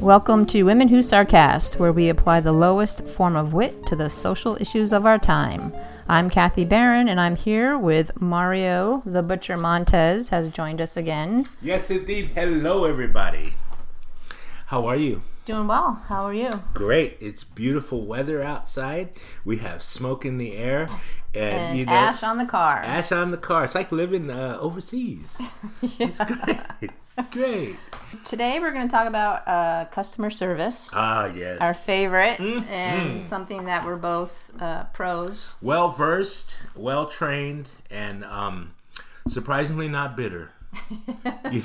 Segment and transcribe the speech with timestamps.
[0.00, 4.08] Welcome to Women Who Sarcast, where we apply the lowest form of wit to the
[4.08, 5.74] social issues of our time.
[6.08, 11.44] I'm Kathy Barron, and I'm here with Mario the Butcher Montez has joined us again.
[11.60, 12.30] Yes, indeed.
[12.34, 13.52] Hello, everybody.
[14.68, 15.20] How are you?
[15.46, 16.02] Doing well.
[16.06, 16.50] How are you?
[16.74, 17.16] Great.
[17.18, 19.08] It's beautiful weather outside.
[19.44, 20.88] We have smoke in the air,
[21.34, 22.76] and, And you know, ash on the car.
[22.78, 23.64] ash on the car.
[23.64, 25.26] It's like living uh, overseas.
[25.82, 26.90] It's great.
[27.32, 27.76] great.
[28.22, 31.58] Today we're going to talk about uh, customer service, Ah, yes.
[31.60, 35.56] our favorite, Mm, and something that we're both uh, pros.
[35.62, 38.74] well versed, well trained, and um,
[39.26, 40.50] surprisingly not bitter.
[41.50, 41.64] you,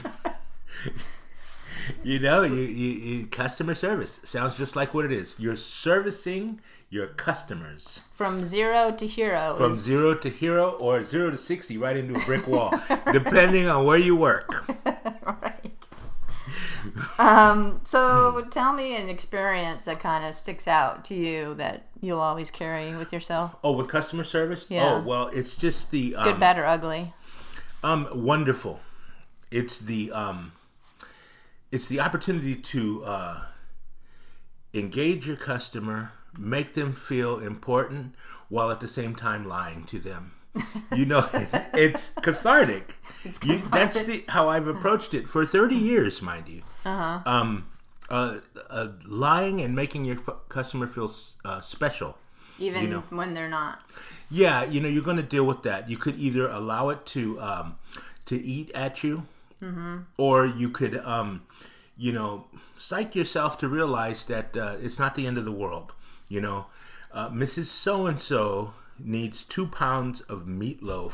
[2.04, 2.90] you know, you, you,
[3.20, 5.36] you customer service sounds just like what it is.
[5.38, 9.56] You're servicing your customers From zero to hero.
[9.58, 12.72] from zero to hero or zero to sixty, right into a brick wall,
[13.12, 14.66] depending on where you work.
[15.42, 15.88] right.
[17.18, 22.20] Um, so tell me an experience that kind of sticks out to you that you'll
[22.20, 23.56] always carry with yourself.
[23.64, 24.66] Oh, with customer service?
[24.70, 24.96] Yeah.
[24.96, 27.14] Oh, well, it's just the um, Good, bad, or ugly.
[27.84, 28.80] um wonderful.
[29.52, 30.52] It's the um
[31.76, 33.42] it's the opportunity to uh
[34.74, 38.16] engage your customer, make them feel important
[38.50, 40.32] while at the same time lying to them.
[40.94, 41.28] You know,
[41.74, 42.96] it's cathartic.
[43.44, 46.62] You, that's the how I've approached it for 30 years, mind you.
[46.86, 47.20] Uh-huh.
[47.30, 47.70] Um
[48.10, 48.40] uh,
[48.70, 51.12] uh lying and making your f- customer feel
[51.44, 52.18] uh, special.
[52.58, 53.04] Even know.
[53.10, 53.80] when they're not.
[54.30, 55.90] Yeah, you know, you're going to deal with that.
[55.90, 57.76] You could either allow it to um,
[58.28, 59.26] to eat at you,
[60.18, 61.44] or you could, um,
[61.98, 62.46] you know,
[62.78, 65.92] psych yourself to realize that uh, it's not the end of the world.
[66.28, 66.66] You know,
[67.12, 67.66] uh, Mrs.
[67.66, 71.14] So and So needs two pounds of meatloaf,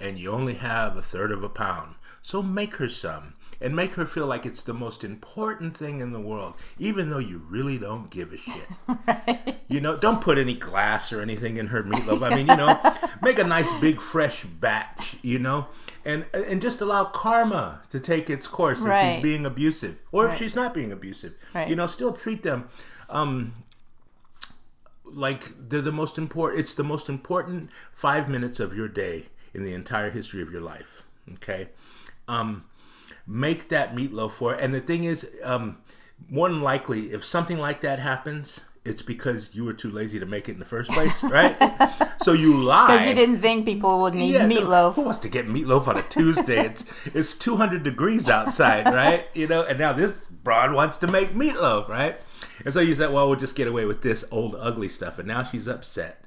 [0.00, 1.94] and you only have a third of a pound.
[2.22, 3.34] So make her some.
[3.60, 7.18] And make her feel like it's the most important thing in the world, even though
[7.18, 9.56] you really don't give a shit.
[9.68, 12.30] You know, don't put any glass or anything in her meatloaf.
[12.30, 12.78] I mean, you know,
[13.22, 15.68] make a nice big fresh batch, you know,
[16.04, 20.38] and and just allow karma to take its course if she's being abusive or if
[20.38, 21.34] she's not being abusive.
[21.54, 21.68] Right.
[21.68, 22.68] You know, still treat them
[23.08, 23.54] um
[25.04, 29.62] like they're the most important it's the most important 5 minutes of your day in
[29.64, 31.02] the entire history of your life.
[31.34, 31.68] Okay?
[32.28, 32.64] Um
[33.26, 34.60] make that meatloaf for It.
[34.60, 35.78] and the thing is um
[36.28, 40.26] more than likely if something like that happens it's because you were too lazy to
[40.26, 41.56] make it in the first place right
[42.22, 44.94] so you lie Because you didn't think people would need Yeah, meatloaf.
[44.94, 46.66] who wants to get meatloaf on a Tuesday?
[46.66, 46.84] it's
[47.14, 49.26] it's 200 degrees outside, right?
[49.34, 52.20] You know, and now this broad wants to make meatloaf, right?
[52.64, 55.18] And so you said, well, we'll just get away with this old ugly stuff.
[55.18, 56.24] And now she's upset.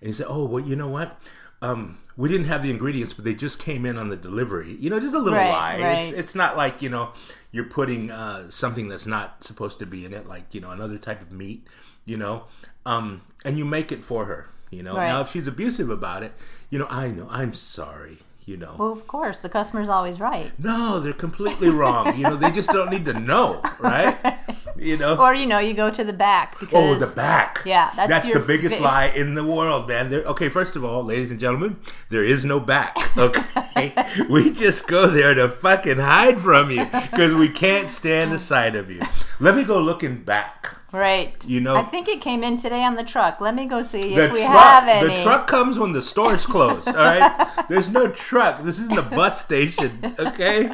[0.00, 1.18] And you said, oh, well, you know what?
[1.62, 4.76] Um, we didn't have the ingredients, but they just came in on the delivery.
[4.80, 5.74] You know, just a little Right, lie.
[5.74, 6.18] It's, right.
[6.18, 7.10] it's not like, you know,
[7.52, 10.98] you're putting uh, something that's not supposed to be in it, like, you know, another
[10.98, 11.66] type of meat,
[12.04, 12.44] you know,
[12.84, 14.48] um, and you make it for her.
[14.70, 15.06] You know, Right.
[15.08, 16.32] now if she's abusive about it,
[16.70, 18.18] you know, I know, I'm sorry.
[18.44, 20.52] You know, Well, of course, the customer's always right.
[20.56, 22.16] no, they're completely wrong.
[22.16, 24.16] You know, they just don't need to know, right?
[24.78, 26.74] You know, Or, you know, you go to the back because.
[26.74, 27.62] oh, the back.
[27.64, 30.10] Yeah, that's the your biggest lie in the world, man.
[30.10, 31.76] There, okay, first of all, ladies and gentlemen,
[32.10, 32.96] there is no back.
[33.16, 33.94] Okay,
[34.28, 38.76] we just go there to fucking hide from you because we can't stand the sight
[38.76, 39.00] of you.
[39.40, 40.74] Let me go looking back.
[40.92, 41.34] Right.
[41.44, 43.40] You know- I think it came in today on the truck.
[43.40, 45.14] Let me go see The if we truck, have any.
[45.16, 46.88] the truck comes when the store's closed.
[46.88, 48.62] All right, there's no truck.
[48.62, 50.14] This isn't a bus station.
[50.18, 50.70] Okay,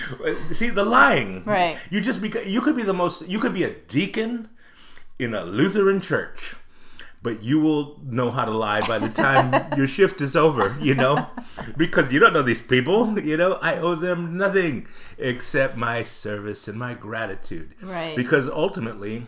[0.52, 1.42] see the lying.
[1.44, 1.78] Right.
[1.90, 3.26] You just beca- you could be the most.
[3.26, 4.48] You could be a deacon
[5.18, 6.54] in a Lutheran church,
[7.22, 10.76] but you will know how to lie by the time your shift is over.
[10.80, 11.28] You know,
[11.76, 13.18] because you don't know these people.
[13.18, 14.86] You know, I owe them nothing
[15.18, 17.74] except my service and my gratitude.
[17.80, 18.16] Right.
[18.16, 19.26] Because ultimately,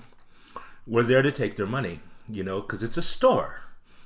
[0.87, 3.61] we're there to take their money, you know, because it's a store,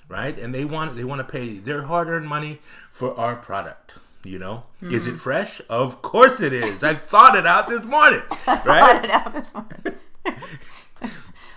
[0.09, 0.39] right?
[0.39, 2.61] And they want they want to pay their hard-earned money
[2.93, 3.95] for our product.
[4.23, 5.15] You know, is Mm-hmm.
[5.17, 5.63] it fresh?
[5.71, 6.85] Of course it is.
[6.85, 9.03] I thought it out this morning, right?
[9.03, 9.95] it out this morning.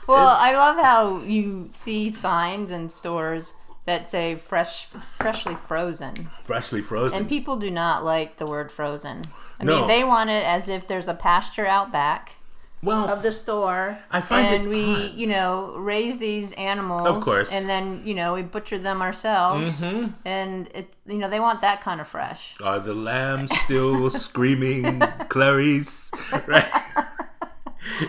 [0.07, 3.53] well, I love how you see signs in stores
[3.85, 4.87] that say fresh,
[5.19, 7.17] freshly frozen, Freshly frozen.
[7.19, 9.27] and people do not like the word frozen.
[9.59, 9.79] I No.
[9.79, 12.35] mean, they want it as if there's a pasture out back
[12.81, 17.21] well, of the store, I find and it we, you know, raise these animals, Of
[17.23, 17.49] course.
[17.51, 20.11] and then you know we butcher them ourselves, Mm-hmm.
[20.25, 22.55] and it, you know, they want that kind of fresh.
[22.61, 24.99] are the lambs still screaming,
[25.29, 26.11] Clarice?
[26.47, 26.67] Right?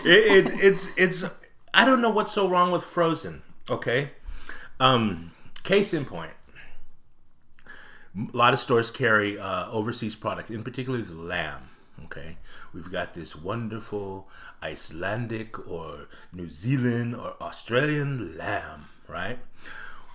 [0.03, 1.23] It, it, it's it's.
[1.73, 3.43] I don't know what's so wrong with frozen.
[3.69, 4.11] Okay,
[4.79, 5.31] um,
[5.63, 6.31] case in point.
[8.17, 11.69] A lot of stores carry uh, overseas product, in particular the lamb.
[12.05, 12.37] Okay,
[12.73, 14.27] we've got this wonderful
[14.61, 19.39] Icelandic or New Zealand or Australian lamb, right?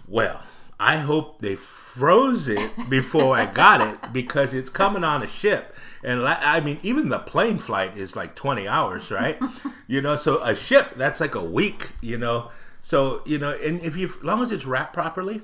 [0.07, 0.43] Well,
[0.81, 5.77] I hope they froze it before I got it because it's coming on a ship.
[6.03, 9.39] And la- I mean, even the plane flight is like 20 hours, right?
[9.87, 12.51] you know, so a ship, that's like a week, you know.
[12.81, 15.43] So, you know, and if you, as long as it's wrapped properly,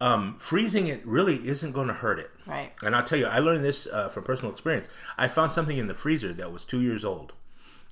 [0.00, 2.30] um, freezing it really isn't going to hurt it.
[2.44, 2.72] Right.
[2.82, 4.88] And I'll tell you, I learned this uh, from personal experience.
[5.16, 7.34] I found something in the freezer that was two years old,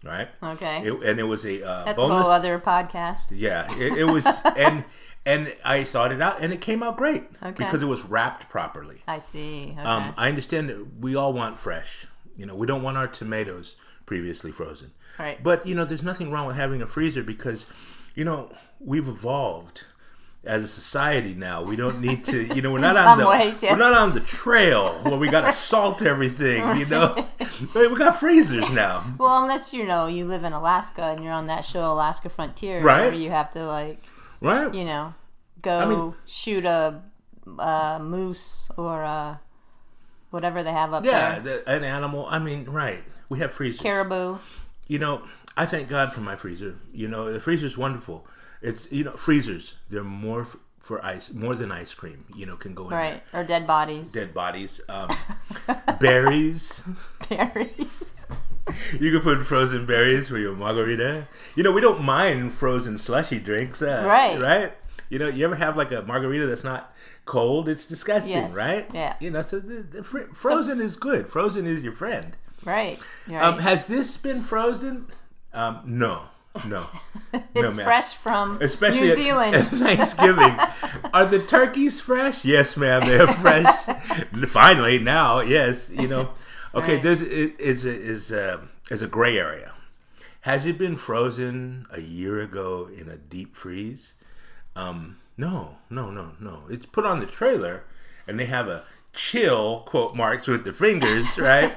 [0.02, 0.28] right?
[0.42, 0.86] Okay.
[0.86, 2.18] It, and it was a uh, That's bonus.
[2.18, 3.26] a whole other podcast.
[3.30, 4.26] Yeah, it, it was,
[4.56, 4.84] and
[5.26, 7.52] and I thought it out, and it came out great Okay.
[7.64, 9.02] because it was wrapped properly.
[9.08, 9.70] I see.
[9.72, 9.80] Okay.
[9.80, 12.06] Um, I understand that we all want fresh.
[12.36, 13.76] You know, we don't want our tomatoes
[14.06, 14.92] previously frozen.
[15.18, 15.42] Right.
[15.42, 17.66] But you know, there's nothing wrong with having a freezer because,
[18.14, 19.84] you know, we've evolved
[20.44, 21.62] as a society now.
[21.62, 22.54] We don't need to.
[22.54, 23.70] You know, we're not on the ways, yes.
[23.72, 26.76] we're not on the trail where we got to salt everything.
[26.76, 27.26] You know,
[27.72, 29.14] But we got freezers now.
[29.18, 32.82] well, unless you know you live in Alaska and you're on that show Alaska Frontier,
[32.82, 33.02] Right.
[33.06, 34.00] where you have to like
[34.40, 34.74] Right.
[34.74, 35.14] you know
[35.62, 37.00] go mean- shoot a,
[37.58, 39.40] a moose or a,
[40.30, 42.26] whatever they have up yeah, there, the, an animal.
[42.28, 43.02] I mean, right.
[43.28, 43.80] We have freezers.
[43.80, 44.38] caribou.
[44.86, 45.22] you know,
[45.56, 46.76] I thank God for my freezer.
[46.92, 48.26] You know, the freezer's wonderful.
[48.60, 49.74] It's you know, freezers.
[49.90, 52.24] They're more f- for ice, more than ice cream.
[52.34, 54.12] You know, can go in Right, or dead bodies.
[54.12, 55.08] Dead bodies, um,
[56.00, 56.82] berries.
[57.28, 57.70] berries.
[58.98, 61.28] You can put frozen berries for your margarita.
[61.54, 63.82] You know, we don't mind frozen slushy drinks.
[63.82, 64.40] Uh, Right.
[64.40, 64.72] Right.
[65.10, 66.92] You know, you ever have like a margarita that's not
[67.26, 67.68] cold?
[67.68, 68.54] It's disgusting, Yes.
[68.54, 68.88] right?
[68.94, 69.14] Yeah.
[69.20, 71.28] You know, so the, the fr- frozen is good.
[71.28, 72.36] Frozen is your friend.
[72.64, 73.42] Right, right.
[73.44, 75.08] Um, has this been frozen?
[75.52, 76.22] Um, no,
[76.66, 76.86] no.
[77.54, 77.84] it's ma'am.
[77.84, 79.54] fresh from Especially New at- Zealand.
[79.56, 80.56] at Thanksgiving.
[81.12, 82.42] Are the turkeys fresh?
[82.44, 83.06] Yes, ma'am.
[83.06, 83.76] They're fresh.
[84.48, 85.90] Finally, now, yes.
[85.90, 86.30] You know,
[86.74, 86.94] okay.
[86.94, 87.02] Right.
[87.02, 89.72] There's it, is a, is a, is a gray area.
[90.42, 94.12] Has it been frozen a year ago in a deep freeze?
[94.76, 96.64] Um, no, no, no, no.
[96.68, 97.84] It's put on the trailer,
[98.26, 98.84] and they have a
[99.14, 101.72] chill quote marks with the fingers, right?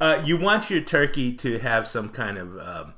[0.00, 2.94] uh, you want your turkey to have some kind of um,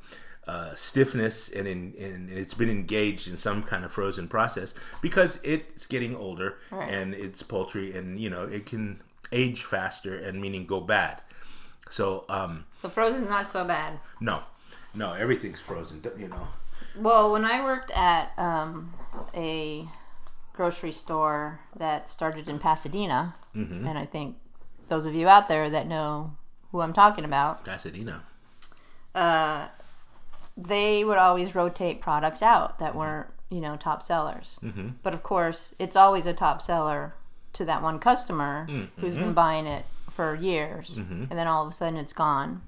[0.47, 5.39] uh, stiffness and, in, and it's been engaged in some kind of frozen process because
[5.45, 6.93] it's getting older Right.
[6.93, 9.01] and it's poultry and you know it can
[9.33, 11.21] age faster and meaning go bad.
[11.91, 13.99] So um, so frozen's not so bad.
[14.21, 14.43] no,
[14.95, 16.03] no, everything's frozen.
[16.19, 16.49] You know.
[16.97, 18.93] Well, when I worked at um,
[19.35, 19.89] a
[20.53, 23.87] grocery store that started in Pasadena, Mm-hmm.
[23.87, 24.37] and I think
[24.89, 26.35] those of you out there that know
[26.71, 28.23] who I'm talking about, Pasadena.
[29.15, 29.67] uh,
[30.57, 34.59] they would always rotate products out that weren't, you know, top sellers.
[34.63, 34.89] Mm-hmm.
[35.03, 37.15] But of course, it's always a top seller
[37.55, 38.67] to that one customer
[38.99, 42.63] who's been buying it for years, and then all of a sudden it's gone.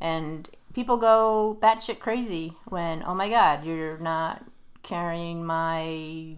[0.00, 4.44] And people go batshit crazy when, oh my God, you're not
[4.82, 6.34] carrying my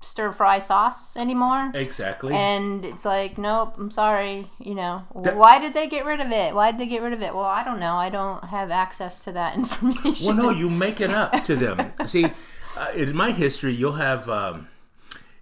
[0.00, 1.70] stir fry sauce anymore.
[1.74, 2.34] Exactly.
[2.34, 4.50] And it's like, nope, I'm sorry.
[4.58, 6.54] You know, That- why did they get rid of it?
[6.54, 7.34] Why did they get rid of it?
[7.34, 7.94] Well, I don't know.
[7.96, 10.26] I don't have access to that information.
[10.26, 11.92] Well, no, you make it up to them.
[12.06, 12.26] See,
[12.76, 14.68] uh, in my history, you'll have, um,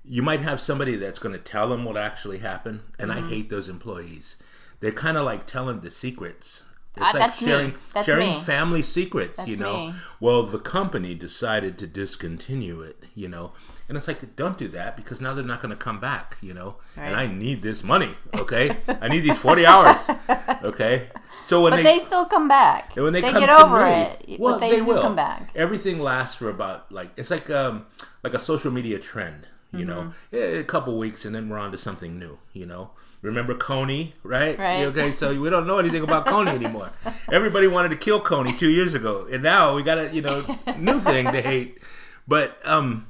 [0.05, 3.27] you might have somebody that's going to tell them what actually happened, and Mm-hmm.
[3.27, 4.37] I hate those employees.
[4.81, 6.63] They're kind of like telling the secrets.
[6.97, 7.47] It's Uh, like that's me.
[7.49, 8.41] sharing That's sharing me.
[8.43, 9.47] family secrets.
[9.47, 9.95] you know, me.
[10.19, 13.05] well, the company decided to discontinue it.
[13.15, 13.53] You know.
[13.89, 16.55] And it's like, don't do that because now they're not going to come back, you
[16.55, 16.77] know.
[16.97, 18.77] And I need this money, okay?
[18.87, 19.97] I need these forty hours,
[20.63, 21.09] okay.
[21.47, 22.95] So when but they, still come back.
[22.95, 24.39] when they, they come get over me- it.
[24.41, 25.51] well, but they, they, will come back.
[25.57, 27.87] Everything lasts for about like it's like um
[28.23, 29.49] like a social media trend.
[29.73, 30.37] You know, Mm-hmm.
[30.37, 32.39] Yeah, a couple weeks and then we're on to something new.
[32.53, 32.91] You know,
[33.23, 34.59] remember Kony, right?
[34.59, 34.83] Right.
[34.85, 36.91] Okay, so we don't know anything about Kony anymore.
[37.33, 40.59] Everybody wanted to kill Kony two years ago, and now we got a you know
[40.79, 41.79] new thing to hate.
[42.27, 43.07] But um,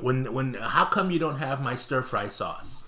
[0.00, 2.82] when when how come you don't have my stir fry sauce?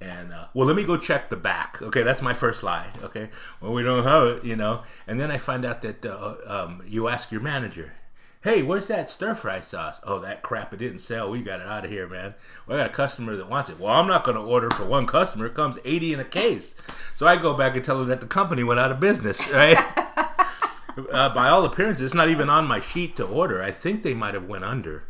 [0.00, 1.82] And uh, well, let me go check the back.
[1.82, 2.86] Okay, that's my first lie.
[3.02, 3.30] Okay,
[3.60, 4.82] well we don't have it, you know.
[5.06, 7.94] And then I find out that uh, um, you ask your manager,
[8.42, 10.72] "Hey, where's that stir fry sauce?" Oh, that crap!
[10.72, 11.30] It didn't sell.
[11.30, 12.34] We got it out of here, man.
[12.66, 13.78] Well, I got a customer that wants it.
[13.78, 15.46] Well, I'm not going to order for one customer.
[15.46, 16.74] It comes 80 in a case.
[17.14, 19.40] So I go back and tell them that the company went out of business.
[19.50, 19.76] Right.
[21.12, 23.62] uh, by all appearances, it's not even on my sheet to order.
[23.62, 25.04] I think they might have went under.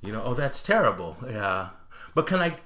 [0.00, 1.16] You know, oh, that's terrible.
[1.26, 1.70] Yeah,
[2.14, 2.56] but can I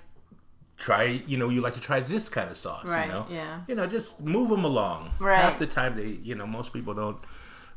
[0.77, 1.05] try?
[1.05, 2.85] You know, you like to try this kind of sauce.
[2.87, 3.61] Right, You know, yeah.
[3.69, 5.13] You know, just move them along.
[5.21, 5.41] Right.
[5.41, 7.19] Half the time, they, you know, most people don't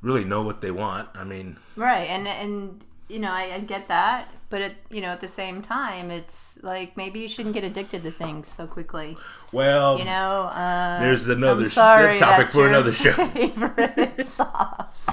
[0.02, 1.10] really know what they want.
[1.16, 5.10] I mean, Right, and and you know I, I get that, but it, you know,
[5.10, 9.18] at the same time, it's like maybe you shouldn't get addicted to things so quickly.
[9.52, 13.14] Well, You know, uh, there's another sorry, topic that's for your another show.
[13.28, 15.08] Favorite sauce,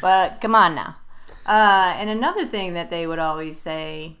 [0.00, 0.96] but come on now.
[1.44, 4.16] Uh, and another thing that they would always say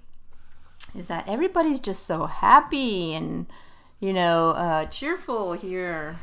[0.98, 3.46] is that everybody's just so happy and
[4.00, 6.18] you know uh, cheerful here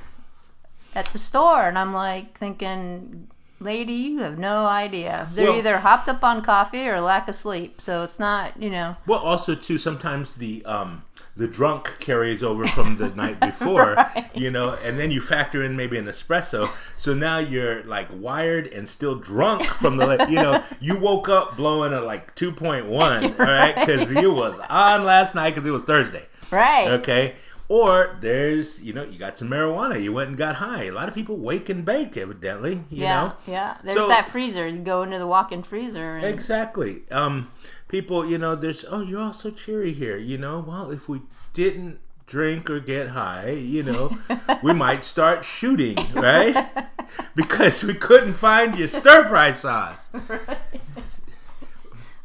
[0.93, 3.29] at the store, and I'm like thinking.
[3.60, 5.28] Lady, you have no idea.
[5.34, 7.82] They're Well- either hopped up on coffee or lack of sleep.
[7.82, 8.96] So it's not, you know.
[9.06, 11.04] Well, also too, sometimes the um,
[11.36, 14.30] the drunk carries over from the night before, Right.
[14.34, 16.70] you know, and then you factor in maybe an espresso.
[16.98, 21.56] So now you're like wired and still drunk from the, you know, you woke up
[21.56, 25.66] blowing a like two point one, all right, because you was on last night because
[25.68, 26.88] it was Thursday, Right.
[26.92, 27.36] okay.
[27.70, 30.02] Or there's, you know, you got some marijuana.
[30.02, 30.86] You went and got high.
[30.86, 32.84] A lot of people wake and bake, evidently.
[32.90, 33.78] You yeah, know, yeah.
[33.84, 34.68] There's So- that freezer.
[34.68, 36.18] You go into the walk-in freezer.
[36.18, 37.04] And, Exactly.
[37.12, 37.52] Um,
[37.88, 40.18] people, you know, there's oh, you're all so cheery here.
[40.18, 41.22] You know, well, if we
[41.54, 44.18] didn't drink or get high, you know,
[44.64, 46.70] we might start shooting, right?
[47.36, 50.00] because we couldn't find your stir fry sauce.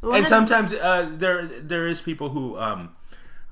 [0.00, 2.94] One And sometimes uh, there there is people who um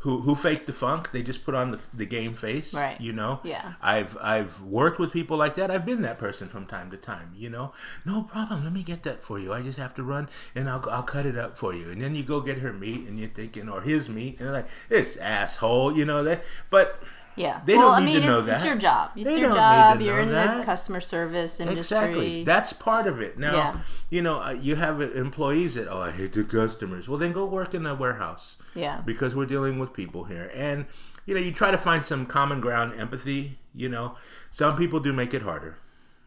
[0.02, 1.12] who who fake the funk.
[1.12, 3.00] They just put on the, the game face, Right.
[3.00, 3.40] You know.
[3.44, 3.74] Yeah.
[3.80, 5.70] I've I've worked with people like that.
[5.70, 7.32] I've been that person from time to time.
[7.36, 7.72] You know,
[8.04, 8.64] no problem.
[8.64, 9.52] Let me get that for you.
[9.52, 11.90] I just have to run and I'll I'll cut it up for you.
[11.90, 14.68] And then you go get her meat and you're thinking or his meat and like
[14.88, 15.96] this asshole.
[15.96, 17.00] You know that, but.
[17.36, 17.60] Yeah.
[17.64, 19.10] they well, don't I mean, to know it's, it's your job.
[19.16, 19.98] It's They your don't need job.
[19.98, 21.78] to You're know in the customer service industry.
[21.80, 22.44] Exactly.
[22.44, 23.38] That's part of it.
[23.38, 23.80] Now, Yeah.
[24.10, 27.08] you know, uh, you have employees that, oh, I hate the customers.
[27.08, 29.02] Well, then go work in a warehouse yeah.
[29.04, 30.50] because we're dealing with people here.
[30.54, 30.86] And,
[31.26, 33.58] you know, you try to find some common ground empathy.
[33.74, 34.16] You know,
[34.50, 35.78] some people do make it harder.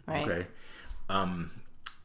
[0.07, 0.25] Right.
[0.25, 0.47] Okay.
[1.09, 1.51] Um,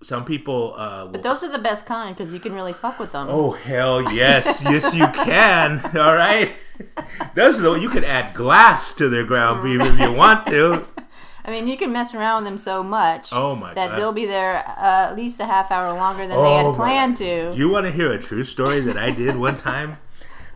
[0.03, 0.75] some people.
[0.77, 3.27] Uh, will But those are the best kind because you can really fuck with them.
[3.29, 5.81] Oh hell yes, yes you can.
[5.97, 6.53] All right,
[7.35, 10.87] those are the you can add glass to their ground beef if you want to.
[11.45, 13.99] I mean, you can mess around with them so much Oh my that god!
[13.99, 17.17] they'll be there uh, at least a half hour longer than they Oh, had planned
[17.17, 17.53] to.
[17.57, 19.97] You want to hear a true story that I did one time?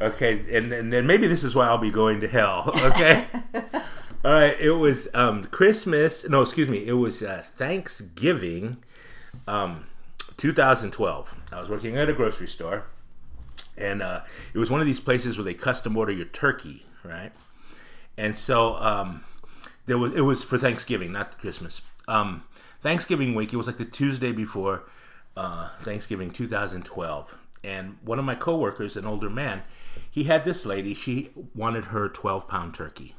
[0.00, 2.70] Okay, and and then maybe this is why I'll be going to hell.
[2.74, 3.24] Okay.
[4.24, 4.58] All right.
[4.60, 6.28] It was um, Christmas.
[6.28, 6.86] No, excuse me.
[6.86, 8.78] It was uh, Thanksgiving,
[9.46, 9.86] um,
[10.36, 11.34] 2012.
[11.52, 12.84] I was working at a grocery store,
[13.76, 14.22] and uh,
[14.52, 17.32] it was one of these places where they custom order your turkey, right?
[18.16, 19.24] And so um,
[19.86, 21.80] there was it was for Thanksgiving, not Christmas.
[22.06, 22.44] Um,
[22.82, 23.52] Thanksgiving week.
[23.52, 24.84] It was like the Tuesday before
[25.36, 27.34] uh, Thanksgiving, 2012.
[27.64, 29.62] And one of my coworkers, an older man,
[30.10, 30.92] he had this lady.
[30.92, 33.16] She wanted her 12 pound turkey,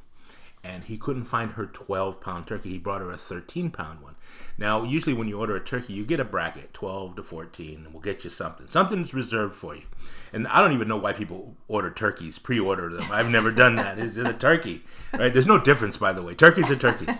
[0.65, 2.69] and he couldn't find her 12 pound turkey.
[2.69, 4.15] He brought her a 13 pound one.
[4.57, 7.93] Now, usually when you order a turkey, you get a bracket, 12 to 14, and
[7.93, 8.65] we'll get you something.
[8.67, 9.83] Something's reserved for you.
[10.33, 13.11] And I don't even know why people order turkeys, pre-order them.
[13.11, 13.99] I've never done that.
[13.99, 15.31] It's a turkey, right?
[15.31, 16.33] There's no difference, by the way.
[16.33, 17.15] Turkeys are turkeys,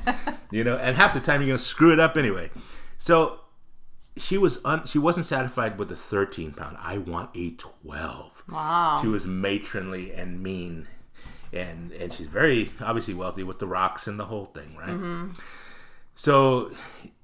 [0.49, 0.77] you know.
[0.77, 2.49] And half the time you're gonna screw it up anyway.
[2.97, 3.41] So
[4.17, 6.77] she was un- she wasn't satisfied with the 13 pound.
[6.81, 8.31] I want a 12.
[8.49, 8.99] Wow.
[9.01, 10.87] She was matronly and mean,
[11.55, 14.89] and and she's very obviously wealthy with the rocks and the whole thing, right?
[16.15, 16.71] So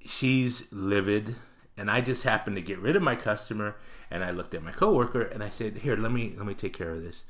[0.06, 1.36] she's livid,
[1.78, 3.76] and I just happened to get rid of my customer,
[4.10, 6.74] and I looked at my coworker and I said, "Here, let me let me take
[6.74, 7.24] care of this."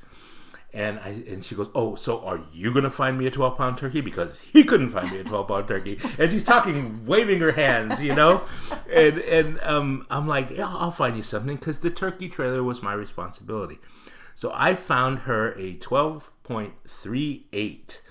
[0.74, 3.78] And I and she goes, "Oh, so are you gonna find me a twelve pound
[3.78, 7.52] turkey because he couldn't find me a twelve pound turkey?" And she's talking, waving her
[7.52, 8.42] hands, you know,
[8.90, 12.82] and and um, I'm like, "Yeah, I'll find you something," because the turkey trailer was
[12.82, 13.78] my responsibility.
[14.34, 18.02] So I found her a twelve point three eight,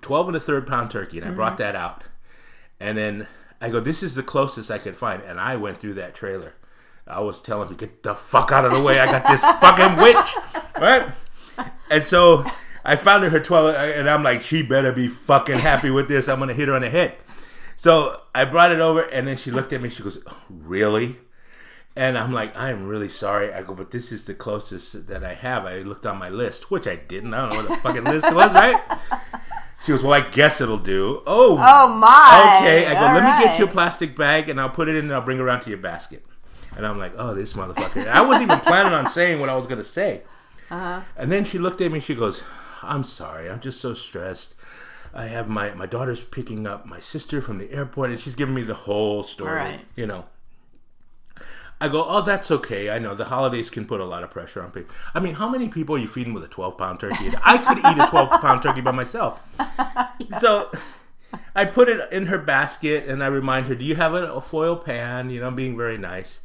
[0.00, 1.62] 12 and a third pound turkey, and I brought mm-hmm.
[1.62, 2.04] that out.
[2.78, 3.28] And then
[3.60, 5.22] I go, this is the closest I could find.
[5.22, 6.54] And I went through that trailer.
[7.06, 8.98] I was telling him, get the fuck out of the way.
[8.98, 10.34] I got this fucking witch.
[10.80, 11.12] Right?
[11.90, 12.44] And so
[12.84, 16.28] I found her her 12, and I'm like, she better be fucking happy with this.
[16.28, 17.16] I'm going to hit her on the head.
[17.76, 19.88] So I brought it over, and then she looked at me.
[19.88, 21.18] She goes, really?
[21.96, 23.52] And I'm like, I'm really sorry.
[23.52, 25.66] I go, but this is the closest that I have.
[25.66, 27.34] I looked on my list, which I didn't.
[27.34, 28.80] I don't know what the fucking list was, right?
[29.84, 31.22] She goes, well, I guess it'll do.
[31.26, 32.58] Oh, Oh my!
[32.60, 32.86] okay.
[32.86, 35.06] I go, All let me get you a plastic bag and I'll put it in
[35.06, 36.24] and I'll bring it around to your basket.
[36.76, 38.06] And I'm like, oh, this motherfucker.
[38.06, 40.22] I wasn't even planning on saying what I was going to say.
[40.70, 41.00] Uh-huh.
[41.16, 41.98] And then she looked at me.
[41.98, 42.42] She goes,
[42.82, 43.50] I'm sorry.
[43.50, 44.54] I'm just so stressed.
[45.12, 48.54] I have my, my daughter's picking up my sister from the airport and she's giving
[48.54, 49.52] me the whole story.
[49.54, 49.80] Right.
[49.96, 50.26] You know.
[51.80, 52.90] I go, oh, that's okay.
[52.90, 54.94] I know the holidays can put a lot of pressure on people.
[55.14, 57.32] I mean, how many people are you feeding with a 12 pound turkey?
[57.42, 59.40] I could eat a 12 pound turkey by myself.
[60.40, 60.70] So
[61.54, 64.40] I put it in her basket and I remind her, do you have a, a
[64.40, 65.30] foil pan?
[65.30, 66.40] You know, I'm being very nice.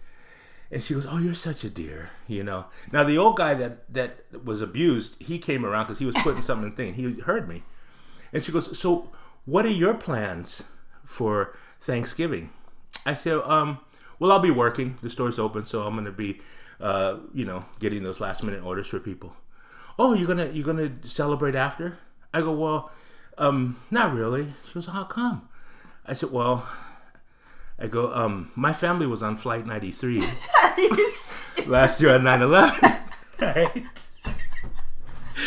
[0.71, 2.65] and she goes, "Oh, you're such a dear," you know.
[2.91, 6.41] Now the old guy that that was abused, he came around because he was putting
[6.41, 6.93] something in the thing.
[6.95, 7.63] He heard me,
[8.33, 9.11] and she goes, "So,
[9.45, 10.63] what are your plans
[11.05, 12.49] for Thanksgiving?"
[13.05, 13.79] I said, "Um,
[14.19, 14.97] well, I'll be working.
[15.01, 16.41] The store's open, so I'm going to be,
[16.79, 19.35] uh, you know, getting those last minute orders for people."
[19.97, 21.97] Oh, you're gonna you're gonna celebrate after?
[22.33, 22.91] I go, well,
[23.37, 24.53] um, not really.
[24.67, 25.47] She goes, how come?
[26.05, 26.67] I said, well,
[27.79, 30.19] I go, um, my family was on flight 93
[31.65, 33.01] last year on 9/11,
[33.39, 33.85] right?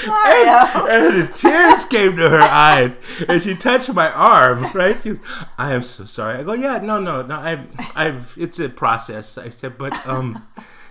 [0.06, 0.86] Mario.
[0.86, 2.96] And the tears came to her eyes,
[3.28, 4.70] and she touched my arm.
[4.72, 5.02] Right?
[5.02, 5.14] She
[5.56, 7.36] "I am so sorry." I go, "Yeah, no, no, no.
[7.36, 8.34] I've, I've.
[8.36, 10.46] It's a process." I said, "But, um,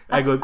[0.09, 0.41] I go,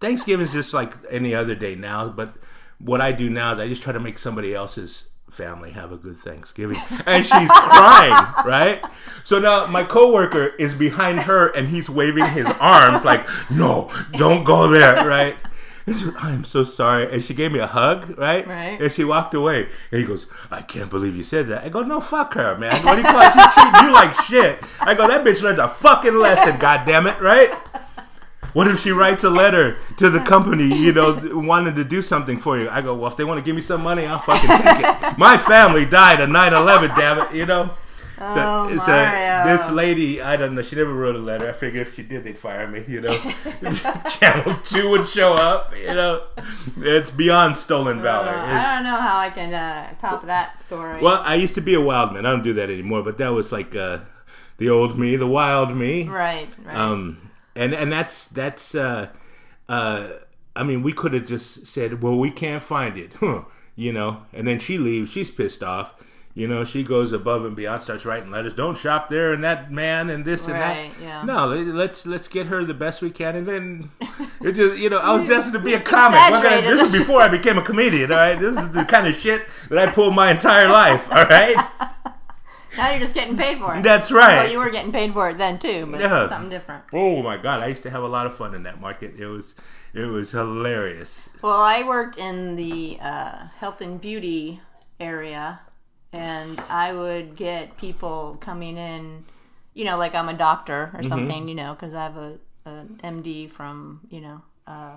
[0.00, 2.08] Thanksgiving is just like any other day now.
[2.08, 2.34] But
[2.78, 5.96] what I do now is I just try to make somebody else's family have a
[5.96, 8.84] good Thanksgiving." And she's crying, right?
[9.24, 14.44] So now my coworker is behind her, and he's waving his arms like, "No, don't
[14.44, 15.36] go there," right?
[15.86, 17.12] And she goes, I am so sorry.
[17.12, 18.46] And she gave me a hug, right?
[18.46, 18.80] Right.
[18.80, 19.68] And she walked away.
[19.90, 21.64] And he goes, I can't believe you said that.
[21.64, 22.84] I go, no, fuck her, man.
[22.84, 23.32] What do you call it?
[23.32, 24.62] She treating you like shit.
[24.80, 27.52] I go, that bitch learned a fucking lesson, God damn it, right?
[28.52, 32.38] What if she writes a letter to the company, you know, wanting to do something
[32.38, 32.68] for you?
[32.68, 35.18] I go, well, if they want to give me some money, I'll fucking take it.
[35.18, 37.70] My family died on 9 11, damn it, you know?
[38.24, 40.62] Oh, so, this lady, I don't know.
[40.62, 41.48] She never wrote a letter.
[41.48, 42.84] I figured if she did, they'd fire me.
[42.86, 43.18] You know,
[44.10, 45.76] Channel Two would show up.
[45.76, 46.26] You know,
[46.78, 48.28] it's beyond stolen valor.
[48.28, 51.00] Uh, I don't know how I can uh, top that story.
[51.02, 52.24] well, I used to be a wild man.
[52.24, 53.02] I don't do that anymore.
[53.02, 53.98] But that was like uh,
[54.58, 56.08] the old me, the wild me.
[56.08, 56.76] right, right.
[56.76, 58.74] Um, and and that's that's.
[58.74, 59.08] Uh,
[59.68, 60.08] uh,
[60.54, 63.42] I mean, we could have just said, "Well, we can't find it," huh,
[63.76, 64.22] you know.
[64.32, 65.10] And then she leaves.
[65.10, 65.94] She's pissed off.
[66.34, 68.54] You know, she goes above and beyond, starts writing letters.
[68.54, 71.02] Don't shop there, and that man, and this and Right, that.
[71.02, 71.22] yeah.
[71.24, 73.90] No, let- let's let's get her the best we can, and then
[74.40, 76.18] it just you know I was destined to be a comic.
[76.18, 76.78] What kind of- Exaggerated.
[76.78, 78.10] this is before I became a comedian.
[78.12, 81.06] All right, this is the kind of shit that I pulled my entire life.
[81.12, 81.54] All right,
[82.78, 83.82] now you're just getting paid for it.
[83.82, 84.44] that's right.
[84.44, 86.28] Well, you were getting paid for it then too, but Yeah.
[86.30, 86.84] something different.
[86.94, 89.16] Oh my god, I used to have a lot of fun in that market.
[89.18, 89.54] It was
[89.92, 91.28] it was hilarious.
[91.42, 94.62] Well, I worked in the uh, health and beauty
[94.98, 95.60] area,
[96.12, 99.24] and I would get people coming in,
[99.74, 100.96] you know, like I'm a doctor Mm-hmm.
[100.98, 104.96] or something, you know, because I have a, a MD from, you know, uh,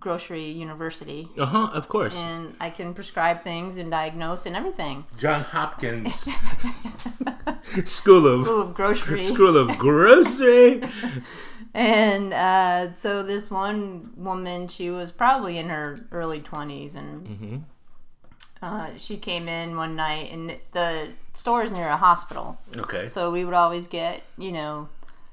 [0.00, 1.70] grocery university, Uh huh.
[1.72, 5.04] Of course, and I can prescribe things and diagnose and everything.
[5.18, 6.14] John Hopkins
[7.84, 9.26] School of Full of grocery.
[9.26, 10.82] School of Grocery.
[11.74, 17.56] And uh, so this one woman, she was probably in her early 20s, and Mm-hmm.
[18.62, 22.58] Uh, she came in one night, and the store is near a hospital.
[22.76, 23.06] Okay.
[23.06, 24.88] So we would always get, you know,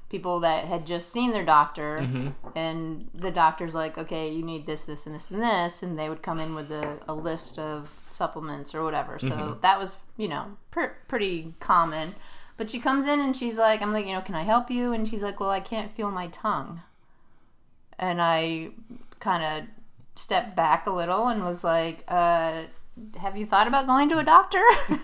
[0.08, 2.28] people that had just seen their doctor, Mm-hmm.
[2.56, 6.08] and the doctor's like, okay, you need this, this, and this, and this, and they
[6.08, 9.18] would come in with a, a list of supplements or whatever.
[9.18, 9.60] So Mm-hmm.
[9.62, 12.14] that was, you know, per- pretty common.
[12.56, 14.92] But she comes in and she's like, I'm like, you know, can I help you?
[14.92, 16.80] And she's like, well, I can't feel my tongue.
[17.98, 18.70] And I
[19.20, 19.68] kind of
[20.14, 22.62] stepped back a little and was like, uh,
[23.18, 24.62] have you thought about going to a doctor?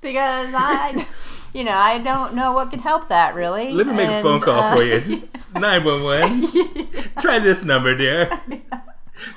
[0.00, 1.06] because I,
[1.52, 3.72] you know, I don't know what could help that really.
[3.72, 5.28] Let me make a phone call uh, for you.
[5.54, 6.46] Nine one one.
[7.20, 8.40] Try this number, dear.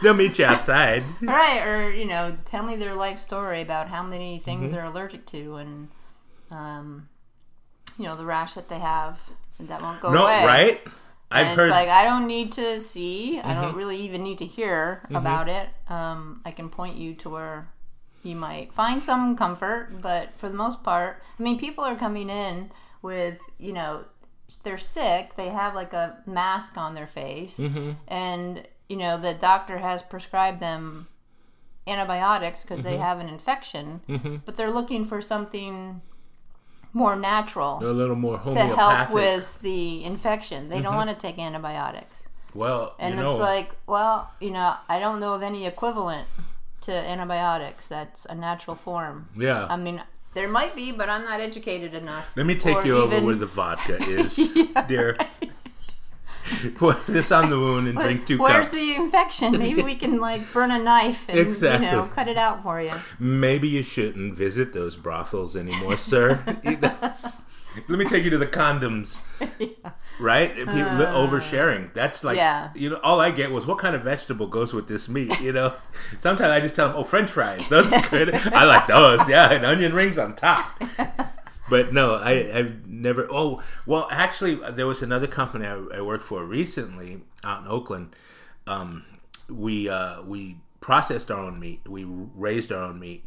[0.02, 1.04] They'll meet you outside.
[1.22, 4.76] right, or you know, tell me their life story about how many things Mm-hmm.
[4.76, 5.88] they're allergic to and,
[6.52, 7.08] um,
[7.98, 9.20] you know, the rash that they have
[9.60, 10.42] that won't go No, away.
[10.42, 10.82] No, right?
[11.32, 11.66] I've heard.
[11.68, 13.40] it's like I don't need to see.
[13.40, 13.62] I Mm-hmm.
[13.62, 15.70] don't really even need to hear about it.
[15.90, 17.68] Um, I can point you to where
[18.24, 22.30] you might find some comfort, but for the most part, I mean, people are coming
[22.30, 24.06] in with you know
[24.64, 25.36] they're sick.
[25.36, 27.92] They have like a mask on their face, Mm-hmm.
[28.08, 31.08] and you know the doctor has prescribed them
[31.86, 32.90] antibiotics because Mm-hmm.
[32.90, 36.02] they have an infection, but they're looking for something
[36.98, 38.76] more natural They're a little more homeopathic.
[38.76, 40.70] to help with the infection.
[40.70, 40.96] They don't mm-hmm.
[40.96, 42.24] want to take antibiotics.
[42.54, 46.28] well, And you know, it's like, well, you know, I don't know of any equivalent
[46.82, 49.30] to antibiotics that's a natural form.
[49.38, 49.68] yeah.
[49.70, 50.02] I mean,
[50.34, 52.32] there might be, but I'm not educated enough.
[52.36, 54.36] Let me take or you over where the vodka is,
[54.88, 55.18] dear.
[56.76, 58.74] Put this on the wound and drink two Where's cups.
[58.74, 59.52] Where's the infection?
[59.58, 61.86] Maybe we can like burn a knife and Exactly.
[61.88, 62.94] you know cut it out for you.
[63.20, 66.44] Maybe you shouldn't visit those brothels anymore, sir.
[67.88, 69.20] Let me take you to the condoms.
[70.20, 70.58] Right?
[70.58, 71.94] And People oversharing.
[71.94, 72.42] That's like, Uh.
[72.42, 72.70] Yeah.
[72.74, 75.54] you know, all I get was what kind of vegetable goes with this meat, you
[75.54, 75.76] know?
[76.18, 77.62] Sometimes I just tell them, oh, french fries.
[77.70, 78.34] Those are good.
[78.34, 79.28] I like those.
[79.30, 80.84] Yeah, and onion rings on top.
[81.70, 83.28] But no, I, I've never.
[83.30, 88.16] Oh, well, actually, there was another company I, I worked for recently out in Oakland.
[88.66, 89.06] Um,
[89.50, 91.88] we uh, we processed our own meat.
[91.88, 93.26] We raised our own meat,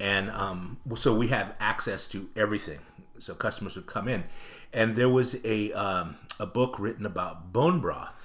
[0.00, 2.80] and um, so we have access to everything.
[3.18, 4.24] So customers would come in,
[4.72, 8.23] and there was a um, a book written about bone broth.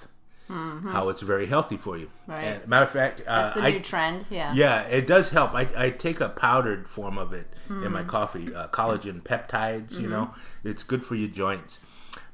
[0.50, 2.06] How it's very healthy for you.
[2.06, 2.30] Mm-hmm.
[2.32, 2.42] Right.
[2.44, 4.26] And matter of fact, uh, That's a I, new trend.
[4.30, 4.52] Yeah.
[4.54, 5.54] yeah, it does help.
[5.54, 7.92] I, I take a powdered form of it in Mm-hmm.
[7.92, 9.98] my coffee, uh, collagen peptides.
[10.00, 10.34] You know,
[10.64, 11.78] it's good for your joints.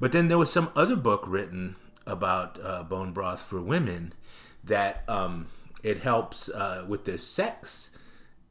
[0.00, 1.76] But then there was some other book written
[2.06, 4.12] about uh, bone broth for women
[4.64, 5.48] that um,
[5.82, 7.90] it helps uh, with their sex.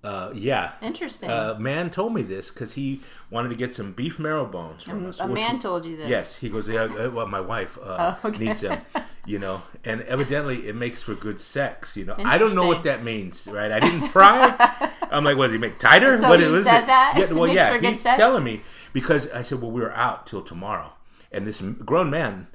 [0.03, 1.31] Uh, yeah, Interesting.
[1.31, 3.01] a man told me this because he
[3.31, 5.19] wanted to get some beef marrow bones from us.
[5.19, 6.07] a man told you this.
[6.07, 6.69] Yes, he goes.
[6.69, 8.45] Yeah, uh, well, my wife uh, Oh, okay.
[8.45, 8.81] needs them,
[9.25, 11.97] you know, and evidently it makes for good sex.
[11.97, 13.71] You know, I don't know what that means, right?
[13.71, 14.91] I didn't pry.
[15.11, 16.17] I'm like, was he make tighter?
[16.19, 16.87] So what he is said it?
[16.87, 17.15] that?
[17.17, 18.17] Yeah, well, yeah, he's sex?
[18.17, 18.61] telling me
[18.93, 20.93] because I said, well, we were out till tomorrow,
[21.31, 22.47] and this grown man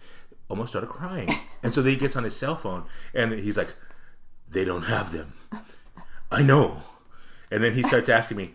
[0.48, 3.74] almost started crying, and so then he gets on his cell phone and he's like,
[4.48, 5.34] they don't have them.
[6.30, 6.82] I know,
[7.50, 8.54] and then he starts asking me,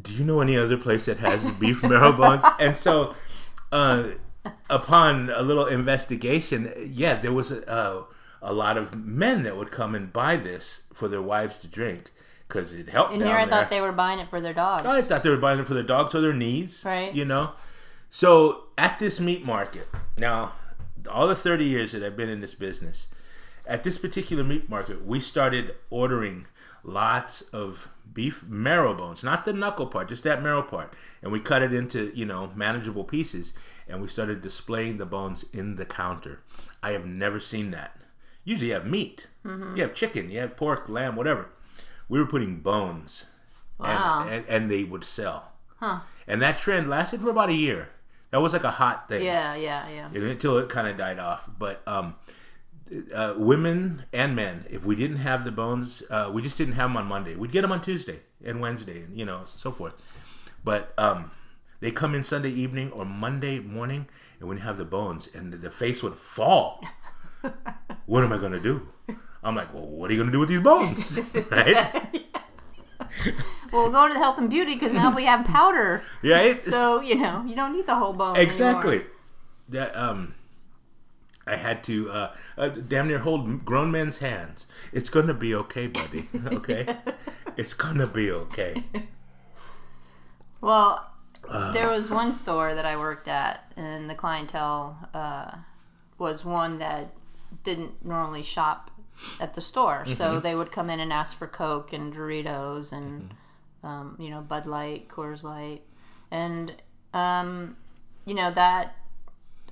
[0.00, 2.44] do you know any other place that has beef marrow bones?
[2.58, 3.14] And so,
[3.72, 4.10] uh,
[4.70, 8.04] upon a little investigation, yeah, there was a, uh,
[8.42, 12.10] a lot of men that would come and buy this for their wives to drink
[12.48, 13.12] because it helped.
[13.12, 13.50] And here I there.
[13.62, 14.86] thought they were buying it for their dogs.
[14.86, 17.12] I thought they were buying it for their dogs or their knees, Right.
[17.14, 17.52] You know.
[18.10, 20.52] So at this meat market, now
[21.10, 23.08] all the thirty years that I've been in this business,
[23.66, 26.46] at this particular meat market, we started ordering
[26.84, 31.40] lots of beef marrow bones, not the knuckle part, just that marrow part, and we
[31.40, 33.52] cut it into you know manageable pieces,
[33.88, 36.40] and we started displaying the bones in the counter.
[36.82, 37.96] I have never seen that.
[38.44, 41.48] Usually, you have meat, you have chicken, you have pork, lamb, whatever.
[42.08, 43.26] We were putting bones
[43.78, 44.22] Wow.
[44.22, 45.52] and, and, and they would sell.
[45.78, 46.00] Huh.
[46.26, 47.90] And that trend lasted for about a year.
[48.30, 49.24] That was like a hot thing.
[49.24, 50.08] Yeah, yeah, yeah.
[50.20, 51.48] Until it kind of died off.
[51.58, 52.14] But um,
[53.14, 56.88] uh, women and men, if we didn't have the bones, uh, we just didn't have
[56.90, 57.34] them on Monday.
[57.36, 59.94] We'd get them on Tuesday and Wednesday, and you know, so forth.
[60.64, 61.30] But um,
[61.86, 64.08] they come in Sunday evening or Monday morning,
[64.40, 66.84] and we have the bones, and the face would fall.
[68.06, 68.88] what am I going to do?
[69.44, 71.16] I'm like, well, what are you going to do with these bones?
[71.52, 72.12] right?
[73.70, 76.02] Well, we'll go to the health and beauty because now we have powder.
[76.22, 76.40] Yeah.
[76.40, 78.34] It, So, you know, you don't need the whole bone.
[78.34, 79.12] exactly anymore.
[79.68, 80.34] that um
[81.46, 85.86] i had to uh, uh damn near hold grown men's hands it's gonna be okay
[85.86, 86.96] buddy okay
[87.56, 88.82] it's gonna be okay
[90.60, 91.12] Well,
[91.48, 91.72] Uh.
[91.72, 95.56] there was one store that I worked at, and the clientele uh,
[96.18, 97.12] was one that
[97.64, 98.90] didn't normally shop
[99.40, 100.02] at the store.
[100.04, 100.14] Mm-hmm.
[100.14, 103.30] So they would come in and ask for Coke and Doritos and,
[103.82, 103.86] Mm-hmm.
[103.86, 105.82] um, you know, Bud Light, Coors Light.
[106.30, 106.74] And,
[107.14, 107.76] um,
[108.24, 108.96] you know, that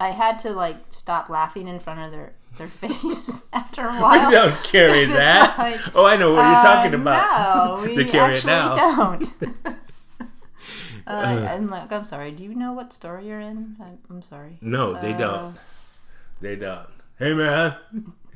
[0.00, 4.28] I had to like stop laughing in front of their, their face after a while.
[4.28, 7.96] i don't carry that like, oh i know what you're talking uh, about No, we
[7.96, 9.76] they carry it actually now don't.
[11.06, 12.30] Uh, I'm like, I'm sorry.
[12.32, 13.76] Do you know what store you're in?
[13.80, 14.58] I'm, I'm sorry.
[14.60, 15.56] no they Uh, don't
[16.40, 16.88] they don't
[17.18, 17.76] hey man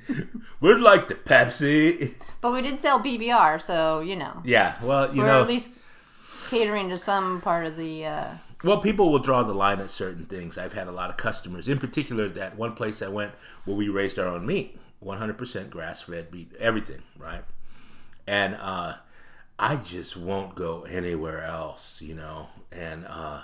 [0.60, 5.22] where's like the pepsi But we did sell PBR, so you know, yeah well you
[5.22, 5.70] we're know at least
[6.50, 8.06] catering to some part of the.
[8.06, 8.28] Uh,
[8.64, 10.56] Well, people will draw the line at certain things.
[10.58, 13.32] I've had a lot of customers, in particular, that one place I went
[13.64, 17.44] where we raised our own meat, 100% grass fed meat, everything, right?
[18.26, 18.94] And uh,
[19.58, 22.48] I just won't go anywhere else, you know?
[22.70, 23.42] And uh,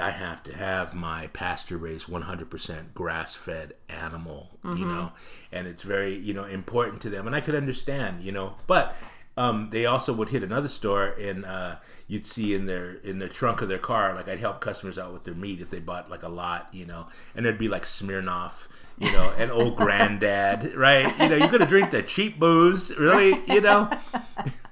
[0.00, 5.12] I have to have my pasture raised 100% grass fed animal, you know?
[5.50, 7.26] And it's very, you know, important to them.
[7.26, 8.54] And I could understand, you know?
[8.66, 8.94] But
[9.38, 11.76] um, they also would hit another store and uh,
[12.08, 15.12] you'd see in their in the trunk of their car like I'd help customers out
[15.12, 17.84] with their meat if they bought like a lot you know and there'd be like
[17.84, 18.66] Smirnoff
[18.98, 23.40] you know and old granddad right you know you're gonna drink the cheap booze really
[23.46, 23.88] you know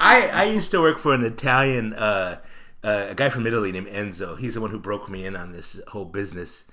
[0.00, 2.40] I I used to work for an Italian uh,
[2.82, 4.38] uh, a guy from Italy named Enzo.
[4.38, 6.64] He's the one who broke me in on this whole business.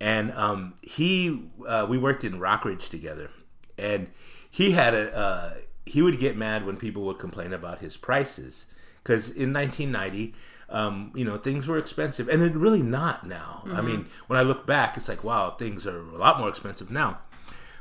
[0.00, 3.30] And um, he uh, we worked in Rockridge together.
[3.76, 4.08] And
[4.50, 8.66] he had a uh, he would get mad when people would complain about his prices.
[9.02, 10.34] Because in 1990
[10.68, 12.28] um, you know things were expensive.
[12.28, 13.64] And they're really not now.
[13.74, 16.90] I mean when i look back it's like wow things are a lot more expensive
[16.90, 17.18] now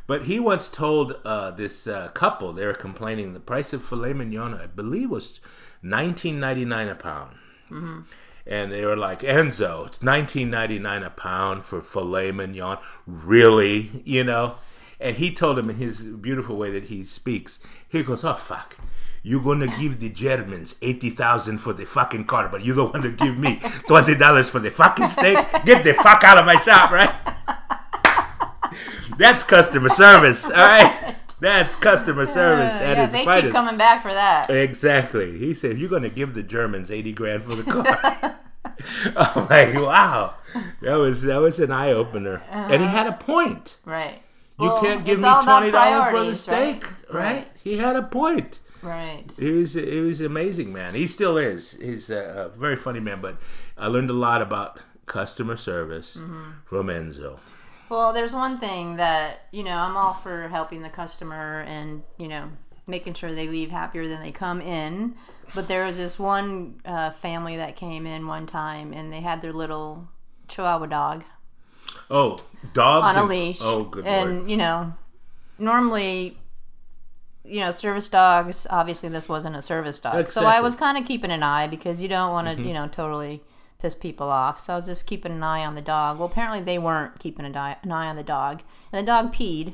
[0.10, 4.14] but he once told uh, this uh, couple they were complaining the price of filet
[4.14, 5.40] mignon i believe was
[5.84, 7.36] 19.99 a pound
[8.50, 12.80] and they were like, Enzo, it's nineteen ninety nine a pound for filet mignon.
[13.06, 14.56] Really, you know?
[15.00, 17.60] And he told him in his beautiful way that he speaks.
[17.88, 18.76] He goes, "Oh fuck."
[19.22, 23.04] You're gonna give the Germans eighty thousand for the fucking car, but you don't want
[23.04, 25.38] to give me twenty dollars for the fucking steak.
[25.66, 27.14] Get the fuck out of my shop, right?
[29.20, 31.16] That's customer service, all right.
[31.42, 33.46] That's customer service Uh, at yeah, its they finest.
[33.46, 34.50] keep coming back for that.
[34.50, 35.38] Exactly.
[35.38, 38.36] He said, "You're going to give the Germans eighty grand for the car."
[39.16, 40.36] I'm like, wow,
[40.82, 43.78] that was that was an eye opener, and he had a point.
[43.86, 44.22] Right.
[44.60, 47.14] You Well, can't give me twenty dollars for the steak, right?
[47.14, 47.24] right?
[47.36, 47.48] Right.
[47.64, 48.60] He had a point.
[48.82, 49.26] Right.
[49.38, 50.94] He was he was amazing, man.
[50.96, 51.72] He still is.
[51.74, 53.22] He's a, a very funny man.
[53.22, 53.38] But
[53.78, 56.52] I learned a lot about customer service Mm-hmm.
[56.66, 57.40] from Enzo.
[57.90, 62.28] Well, there's one thing that, you know, I'm all for helping the customer and, you
[62.28, 62.50] know,
[62.88, 65.16] making sure they leave happier than they come in.
[65.56, 69.42] But there was this one uh, family that came in one time and they had
[69.42, 70.08] their little
[70.48, 71.24] Chihuahua dog
[72.12, 72.38] Oh,
[72.74, 73.60] dogs on a and- leash.
[73.62, 74.50] Oh, good And, lord.
[74.52, 74.94] you know,
[75.58, 76.38] normally,
[77.44, 80.28] you know, service dogs, obviously this wasn't a service dog.
[80.28, 82.64] So I was kind of keeping an eye because you don't want to, Mm-hmm.
[82.66, 83.42] you know, totally
[83.80, 84.60] piss people off.
[84.60, 86.20] So I was just keeping an eye on the dog.
[86.20, 88.62] Well, apparently they weren't keeping an eye on the dog.
[88.92, 89.74] And the dog peed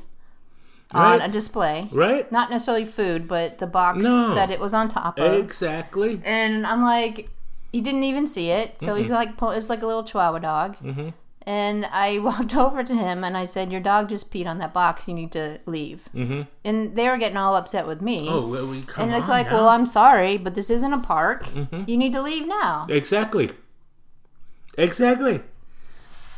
[0.92, 1.88] on a display.
[1.92, 2.30] Right?
[2.30, 4.34] Not necessarily food, but the box No.
[4.34, 5.32] that it was on top of.
[5.34, 6.20] Exactly.
[6.24, 7.30] And I'm like,
[7.72, 8.80] he didn't even see it.
[8.80, 10.76] So he's like, it's like a little Chihuahua dog.
[10.82, 11.12] Mhm.
[11.48, 14.72] And I walked over to him and I said, "Your dog just peed on that
[14.72, 15.06] box.
[15.06, 18.26] You need to leave." hmm And they were getting all upset with me.
[18.28, 19.54] Oh, well, we come and it's like, now.
[19.58, 21.44] well, I'm sorry, but this isn't a park.
[21.46, 21.86] Mhm.
[21.88, 22.86] You need to leave now.
[22.88, 23.50] Exactly.
[24.76, 25.42] Exactly.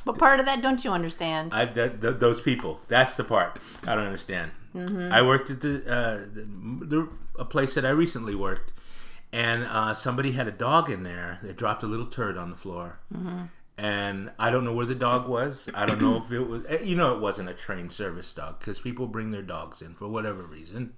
[0.04, 1.52] But part of that, don't you understand?
[1.52, 2.80] I that, th- those people.
[2.88, 4.52] That's the part I don't understand.
[4.74, 5.12] Mm-hmm.
[5.12, 6.46] I worked at the, uh, the,
[6.86, 8.72] the a place that I recently worked,
[9.32, 12.56] and uh, somebody had a dog in there that dropped a little turd on the
[12.56, 12.98] floor.
[13.14, 13.44] Mm-hmm.
[13.76, 15.68] And I don't know where the dog was.
[15.72, 16.64] I don't know if it was.
[16.68, 19.94] eh, You know, it wasn't a trained service dog because people bring their dogs in
[19.94, 20.94] for whatever reason.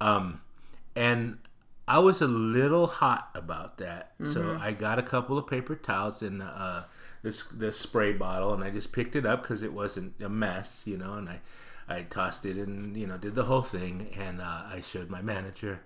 [0.00, 0.40] Um,
[0.96, 1.38] and
[1.90, 6.22] I was a little hot about that, so I got a couple of paper towels
[6.22, 6.84] in the uh,
[7.24, 10.84] this the spray bottle, and I just picked it up because it wasn't a mess,
[10.86, 11.14] you know.
[11.14, 11.40] And I
[11.88, 15.20] I tossed it and you know did the whole thing, and uh, I showed my
[15.20, 15.80] manager,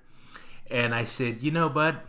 [0.71, 2.01] and I said, you know, bud.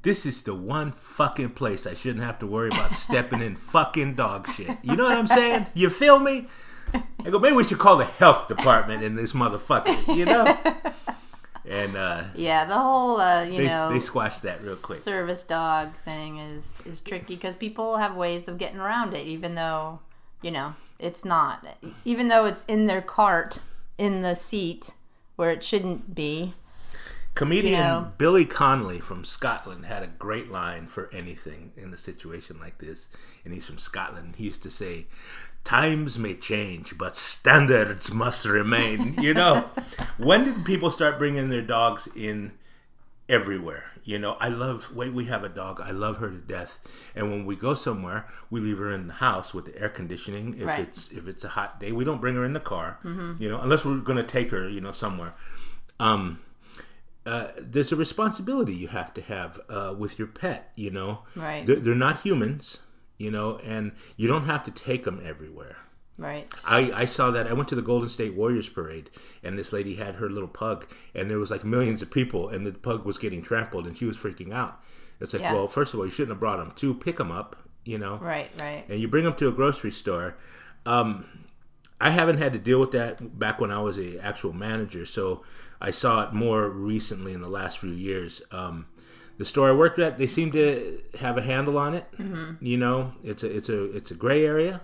[0.00, 4.14] This is the one fucking place I shouldn't have to worry about stepping in fucking
[4.14, 4.78] dog shit.
[4.82, 5.66] You know what I'm saying?
[5.74, 6.46] You feel me?
[6.94, 10.56] I go, maybe we should call the health department in this motherfucker, you know?
[11.68, 14.98] And uh, yeah, the whole, uh, you they, know, they squashed that real quick.
[14.98, 19.54] service dog thing is is tricky because people have ways of getting around it, even
[19.56, 20.00] though
[20.42, 21.66] you know it's not.
[22.04, 23.60] Even though it's in their cart
[23.98, 24.92] in the seat
[25.36, 26.54] where it shouldn't be.
[27.34, 28.12] Comedian you know.
[28.16, 33.08] Billy Connolly from Scotland had a great line for anything in a situation like this.
[33.44, 34.36] And he's from Scotland.
[34.38, 35.06] He used to say,
[35.66, 39.14] Times may change, but standards must remain.
[39.20, 39.68] You know,
[40.16, 42.52] when did people start bringing their dogs in
[43.28, 43.90] everywhere?
[44.04, 45.80] You know, I love, wait, we have a dog.
[45.80, 46.78] I love her to death.
[47.16, 50.54] And when we go somewhere, we leave her in the house with the air conditioning.
[50.60, 50.80] If Right.
[50.86, 52.98] it's if it's a hot day, we don't bring her in the car.
[53.04, 55.34] You know, unless we're going to take her, you know, somewhere.
[55.98, 56.38] Um,
[57.26, 60.70] uh, there's a responsibility you have to have uh, with your pet.
[60.76, 61.66] You know, Right.
[61.66, 62.78] They're, they're not humans.
[63.18, 65.76] You know, and you don't have to take them everywhere.
[66.18, 66.50] Right.
[66.64, 67.46] I, I saw that.
[67.46, 69.10] I went to the Golden State Warriors parade,
[69.42, 72.66] and this lady had her little pug, and there was like millions of people, and
[72.66, 74.80] the pug was getting trampled, and she was freaking out.
[75.20, 75.52] It's like, Yeah.
[75.54, 76.72] well, first of all, you shouldn't have brought them.
[76.76, 78.50] Two, pick them up, you know, Right.
[78.60, 78.84] Right.
[78.88, 80.36] and you bring them to a grocery store.
[80.86, 81.24] Um,
[82.00, 85.42] I haven't had to deal with that back when I was a actual manager, so
[85.80, 88.42] I saw it more recently in the last few years.
[88.50, 88.86] Um,
[89.38, 92.06] the store I worked at, they seem to have a handle on it.
[92.18, 92.64] Mm-hmm.
[92.64, 94.80] You know, it's a it's a it's a gray area,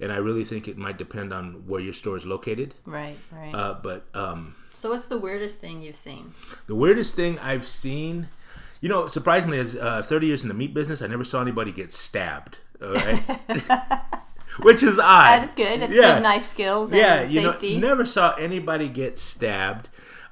[0.00, 2.74] and I really think it might depend on where your store is located.
[2.84, 3.16] Right.
[3.30, 3.54] Right.
[3.54, 6.34] Uh, but um, so, what's the weirdest thing you've seen?
[6.66, 8.28] the weirdest thing I've seen,
[8.80, 11.70] you know, surprisingly, as uh, 30 years in the meat business, I never saw anybody
[11.72, 12.58] get stabbed.
[12.82, 13.22] All right,
[14.62, 15.42] which is odd.
[15.42, 15.80] That's good.
[15.80, 16.14] That's Yeah.
[16.14, 17.78] good knife skills and yeah, you safety.
[17.78, 19.88] know, never saw anybody get stabbed.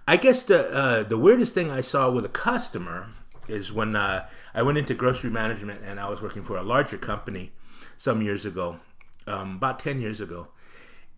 [0.08, 3.10] I guess the uh, the weirdest thing I saw with a customer
[3.50, 6.96] is when uh, I went into grocery management and I was working for a larger
[6.96, 7.52] company
[7.96, 8.80] some years ago,
[9.26, 10.48] um, about ten years ago,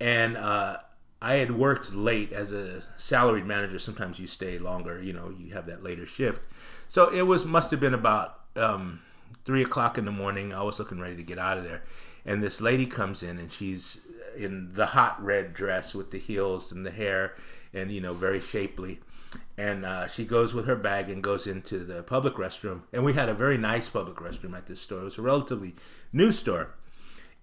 [0.01, 0.79] and uh,
[1.21, 3.79] I had worked late as a salaried manager.
[3.79, 6.41] Sometimes you stay longer, you know, you have that later shift.
[6.89, 9.01] So it was must have been about um,
[9.45, 10.53] three o'clock in the morning.
[10.53, 11.83] I was looking ready to get out of there,
[12.25, 14.01] and this lady comes in and she's
[14.37, 17.35] in the hot red dress with the heels and the hair,
[17.73, 19.01] and you know, very shapely.
[19.57, 22.83] And uh, she goes with her bag and goes into the public restroom.
[22.93, 25.01] And we had a very nice public restroom at this store.
[25.01, 25.75] It was a relatively
[26.13, 26.75] new store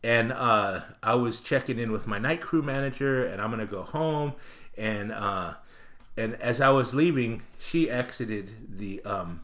[0.03, 3.83] and uh, I was checking in with my night crew manager, and I'm gonna go
[3.83, 4.33] home,
[4.77, 5.55] and uh,
[6.15, 9.41] and as I was leaving, she exited the um,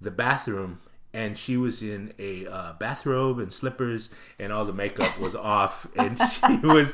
[0.00, 0.80] the bathroom,
[1.12, 4.08] and she was in a uh, bathrobe and slippers,
[4.38, 6.92] and all the makeup was off, and she was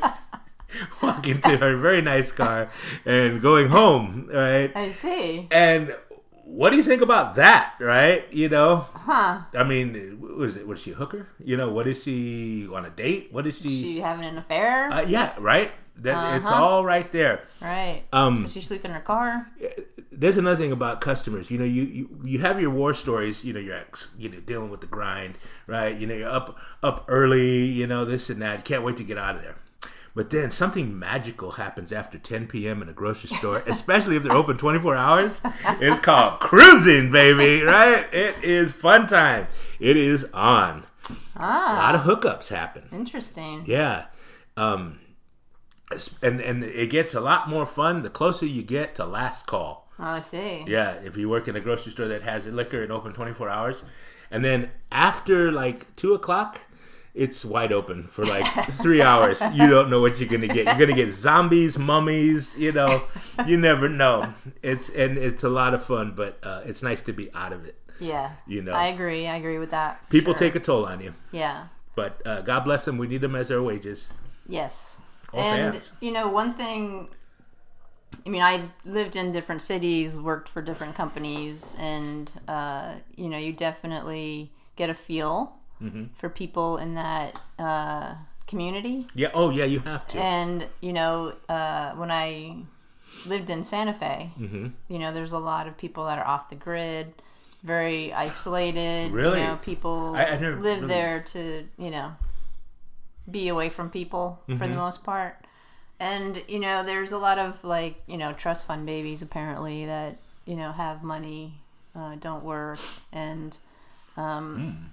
[1.03, 2.71] walking to her very nice car
[3.05, 4.71] and going home, right?
[4.77, 5.49] I see.
[5.51, 5.95] And
[6.45, 8.25] what do you think about that, right?
[8.33, 9.41] You know, Huh.
[9.55, 11.29] I mean, was it was she a hooker?
[11.43, 13.29] You know, what is she on a date?
[13.33, 13.69] What is she?
[13.83, 14.93] She having an affair?
[14.93, 15.71] uh, yeah, right.
[15.97, 16.63] That it's Uh-huh.
[16.65, 17.45] all right there.
[17.61, 18.03] right.
[18.15, 19.47] Um, Does she sleep in her car?
[20.11, 21.51] there's another thing about customers.
[21.51, 23.45] You know, you, you you have your war stories.
[23.45, 25.35] You know, you're ex, you know dealing with the grind,
[25.67, 25.95] right?
[25.97, 27.65] You know, you're up up early.
[27.67, 28.65] You know, this and that.
[28.65, 29.57] Can't wait to get out of there.
[30.14, 32.83] But then something magical happens after 10 p.m.
[32.83, 35.40] in a grocery store, especially if they're open 24 hours.
[35.81, 38.07] It's called cruising, baby, right?
[38.12, 39.46] It is fun time.
[39.81, 40.85] It is on.
[41.09, 42.85] Ah, A Ah, lot of hookups happen.
[42.92, 43.62] interesting.
[43.66, 44.07] Yeah.
[44.57, 44.98] Um,
[46.22, 49.90] and and it gets a lot more fun the closer you get to last call.
[49.98, 50.64] Oh, I see.
[50.66, 53.85] Yeah, if you work in a grocery store that has liquor and open 24 hours.
[54.31, 56.61] And then after like 2 o'clock,
[57.14, 59.40] it's wide open for like three hours.
[59.53, 60.66] You don't know what you're gonna get.
[60.66, 62.57] You're gonna get zombies, mummies.
[62.57, 63.03] You know,
[63.46, 64.35] you never know.
[64.62, 67.64] It's and it's a lot of fun, but uh, it's nice to be out of
[67.64, 67.77] it.
[68.01, 68.33] Yeah.
[68.46, 69.27] You know, I agree.
[69.29, 70.09] I agree with that.
[70.09, 70.38] people sure.
[70.40, 71.66] take a toll on you, Yeah.
[71.94, 72.98] but uh, God bless them.
[72.98, 74.09] We need them as our wages.
[74.48, 74.96] Yes.
[75.33, 75.92] All and fans.
[76.01, 77.09] you know, one thing
[78.27, 83.38] I mean, I lived in different cities, worked for different companies, and uh, you know,
[83.38, 86.05] you definitely get a feel Mm-hmm.
[86.18, 88.14] for people in that uh,
[88.47, 89.07] community.
[89.14, 89.31] Yeah.
[89.35, 89.64] Oh, yeah.
[89.64, 90.18] You have to.
[90.18, 92.57] And you know, uh, when I
[93.27, 94.66] lived in Santa Fe, Mm-hmm.
[94.88, 97.12] you know, there's a lot of people that are off the grid,
[97.62, 99.12] very isolated.
[99.12, 99.40] Really?
[99.40, 102.12] You know, people I- I never live really- there to, you know,
[103.31, 104.62] be away from people for Mm-hmm.
[104.73, 105.37] the most part.
[106.01, 110.16] And, you know, there's a lot of like, you know, trust fund babies apparently that,
[110.45, 111.61] you know, have money,
[111.95, 112.81] uh, don't work
[113.12, 113.57] and
[114.16, 114.90] um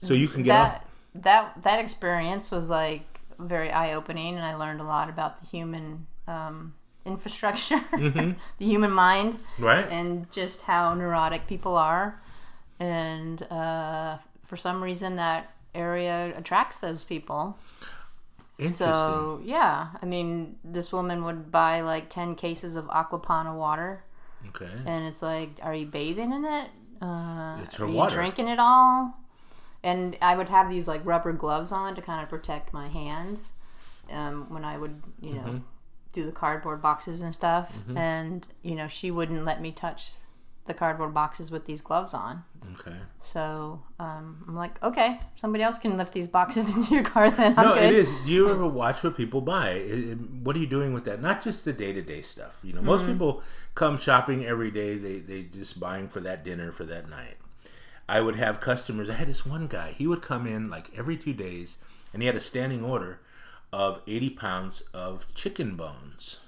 [0.00, 0.72] so you can get off.
[1.14, 3.02] that that that experience was like
[3.38, 8.32] very eye opening, and I learned a lot about the human um, infrastructure, Mm-hmm.
[8.58, 9.86] the human mind, Right.
[9.90, 12.20] and just how neurotic people are.
[12.80, 17.56] And uh, for some reason, that area attracts those people.
[18.70, 24.04] So yeah, I mean, this woman would buy like ten cases of Acqua Panna water,
[24.50, 24.70] okay.
[24.86, 26.68] and it's like, are you bathing in it?
[27.02, 29.18] Uh, It's her are you drinking it all?
[29.84, 33.52] And I would have these like rubber gloves on to kind of protect my hands
[34.10, 35.58] um, when I would, you know, Mm-hmm.
[36.14, 37.78] do the cardboard boxes and stuff.
[37.94, 40.14] And you know, she wouldn't let me touch
[40.66, 42.42] the cardboard boxes with these gloves on.
[42.80, 42.96] Okay.
[43.20, 47.30] So um, I'm like, okay, somebody else can lift these boxes into your car.
[47.30, 47.92] Then I'm No, good.
[47.92, 48.08] it is.
[48.24, 49.72] Do you ever watch what people buy?
[49.72, 51.20] It- it- what are you doing with that?
[51.20, 52.54] Not just the day to day stuff.
[52.62, 53.12] You know, most Mm-hmm.
[53.12, 53.42] people
[53.74, 54.96] come shopping every day.
[54.96, 57.36] They they just buying for that dinner for that night.
[58.08, 59.08] I would have customers.
[59.08, 59.92] I had this one guy.
[59.92, 61.78] He would come in like every two days,
[62.12, 63.20] and he had a standing order
[63.72, 66.38] of eighty pounds of chicken bones,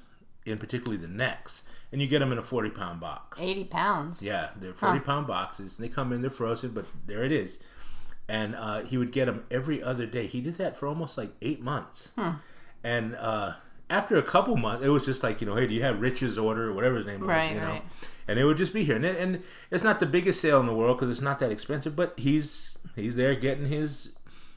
[0.44, 1.62] in particularly the necks.
[1.92, 3.40] And you get them in a forty pound box.
[3.40, 4.20] Eighty pounds.
[4.20, 5.78] Yeah, they're forty pound boxes.
[5.78, 7.58] And they come in, they're frozen, but there it is.
[8.28, 10.26] And uh, he would get them every other day.
[10.26, 12.10] He did that for almost like eight months.
[12.84, 13.54] And uh,
[13.88, 16.36] after a couple months, it was just like you know, hey, do you have Rich's
[16.36, 17.28] order or whatever his name was?
[17.28, 17.84] Right, you know, right.
[18.28, 18.96] And it would just be here.
[18.96, 21.50] And, it, and it's not the biggest sale in the world because it's not that
[21.52, 24.10] expensive, but he's he's there getting his,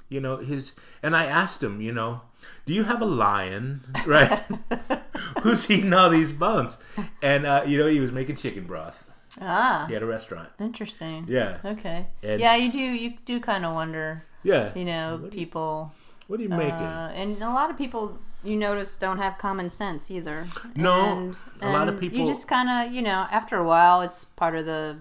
[0.09, 0.73] you know, his.
[1.03, 2.21] And I asked him, you know,
[2.65, 4.43] do you have a lion, right?
[5.43, 6.77] Who's eating all these bones?
[7.21, 9.03] And uh, you know, he was making chicken broth.
[9.41, 10.49] Ah, He had a restaurant.
[10.59, 11.25] interesting.
[11.29, 12.07] Yeah, Okay.
[12.23, 12.79] And- yeah, you do.
[12.79, 14.23] You do kind of wonder.
[14.43, 14.71] yeah.
[14.75, 15.93] You know, people.
[16.27, 16.71] What are you making?
[16.73, 20.47] Uh, and a lot of people you notice don't have common sense either.
[20.75, 24.01] No, and, a lot of people- You just kind of, you know, after a while,
[24.01, 24.97] it's part of the,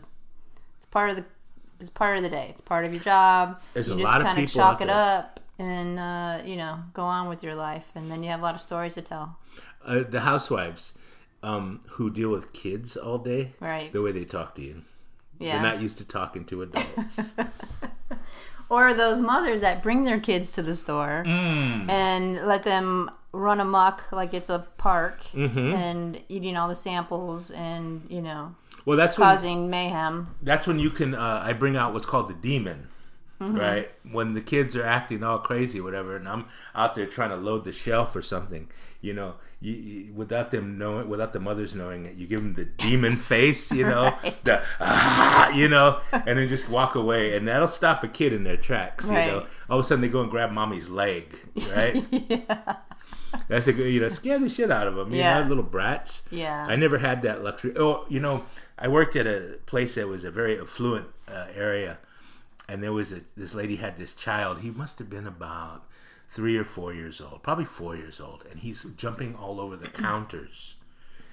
[0.77, 1.25] it's part of the,
[1.81, 2.49] it's part of the day.
[2.51, 3.61] It's part of your job.
[3.75, 4.97] There's you a just lot of kind of people chalk it there.
[4.97, 8.43] up and uh, you know go on with your life, and then you have a
[8.43, 9.39] lot of stories to tell.
[9.85, 10.93] uh, the housewives
[11.45, 13.93] um, who deal with kids all day, Right.
[13.93, 14.83] the way they talk to you.
[15.39, 15.53] Yeah.
[15.53, 17.35] They're not used to talking to adults.
[18.69, 21.89] or those mothers that bring their kids to the store Mm.
[21.89, 25.59] and let them run amok like it's a park Mm-hmm.
[25.75, 28.55] and eating all the samples and you know
[28.85, 30.35] well, that's when causing mayhem.
[30.43, 31.15] that's when you can.
[31.15, 32.89] Uh, I bring out what's called the demon.
[33.41, 33.91] right?
[34.11, 37.37] When the kids are acting all crazy, or whatever, and I'm out there trying to
[37.37, 38.69] load the shelf or something,
[39.01, 42.55] you know, you, you, without them knowing, without the mothers knowing it, you give them
[42.55, 44.45] the demon face, you know, Right.
[44.45, 48.43] the ah, you know, and then just walk away, and that'll stop a kid in
[48.43, 49.05] their tracks.
[49.07, 51.33] You know, all of a sudden they go and grab mommy's leg,
[51.71, 52.05] right?
[53.49, 55.13] That's a good, you know, scare the shit out of them.
[55.13, 55.43] You Yeah.
[55.43, 56.23] know, little brats.
[56.31, 56.67] Yeah.
[56.69, 57.75] I never had that luxury.
[57.77, 58.45] Oh, you know,
[58.79, 61.99] I worked at a place that was a very affluent uh, area,
[62.69, 64.61] and there was a this lady had this child.
[64.61, 65.85] He must have been about
[66.31, 69.89] three or four years old, probably four years old, and he's jumping all over the
[70.05, 70.75] counters.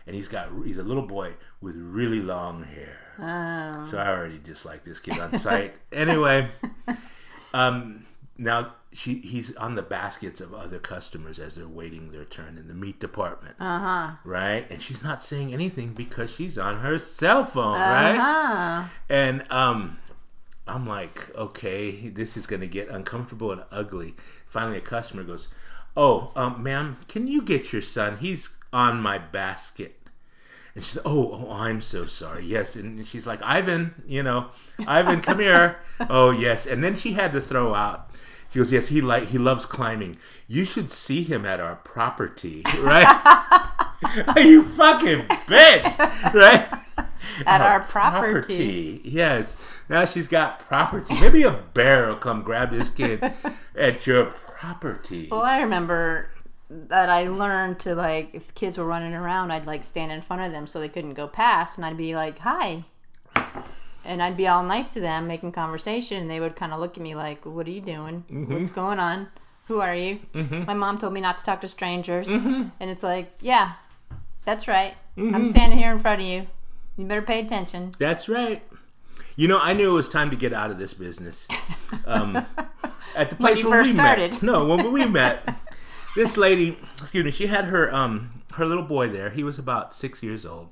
[0.08, 2.98] And he's got he's a little boy with really long hair.
[3.18, 3.88] Oh.
[3.90, 5.74] So I already dislike this kid on sight.
[5.92, 6.52] anyway,
[7.54, 8.06] um,
[8.38, 12.68] now she he's on the baskets of other customers as they're waiting their turn in
[12.68, 14.12] the meat department, Uh huh.
[14.24, 14.66] right?
[14.72, 18.16] And she's not saying anything because she's on her cell phone, right?
[18.18, 18.90] Uh-huh.
[19.10, 19.98] And um,
[20.68, 24.16] I'm like, okay, this is gonna get uncomfortable and ugly.
[24.48, 25.50] Finally, a customer goes,
[25.98, 28.18] "Oh, um, ma'am, can you get your son?
[28.20, 29.98] He's on my basket."
[30.74, 32.46] And she's, "Oh, oh, I'm so sorry.
[32.46, 34.48] Yes." And she's like, "Ivan, you know,
[34.88, 35.78] Ivan, come here."
[36.10, 36.66] oh, yes.
[36.66, 38.10] And then she had to throw out.
[38.56, 40.16] She goes, "Yes, he like he loves climbing.
[40.48, 43.04] You should see him at our property, right?
[44.38, 45.98] you fucking bitch,
[46.34, 46.66] right?"
[47.46, 49.02] At our property.
[49.04, 49.58] Yes.
[49.90, 51.20] Now she's got property.
[51.20, 53.22] Maybe a bear will come grab this kid
[53.76, 55.28] at your property.
[55.30, 56.30] Well, I remember
[56.70, 60.44] that I learned to like if kids were running around, I'd like stand in front
[60.44, 62.86] of them so they couldn't go past, and I'd be like, "Hi,"
[64.06, 66.98] and I'd be all nice to them, making conversation, and they would kind of look
[66.98, 68.24] at me like, "What are you doing?
[68.50, 69.28] What's going on?
[69.68, 73.32] Who are you?" My mom told me not to talk to strangers, and it's like,
[73.42, 73.74] "Yeah,
[74.46, 74.96] that's right.
[75.18, 76.48] I'm standing here in front of you.
[76.98, 78.64] You better pay attention." That's right.
[79.36, 81.48] You know, I knew it was time to get out of this business.
[82.06, 82.46] Um,
[83.16, 84.32] at the place you where we started.
[84.34, 84.44] met.
[84.44, 85.58] No, when we met,
[86.16, 89.30] this lady, excuse me, she had her um her little boy there.
[89.30, 90.70] He was about six years old,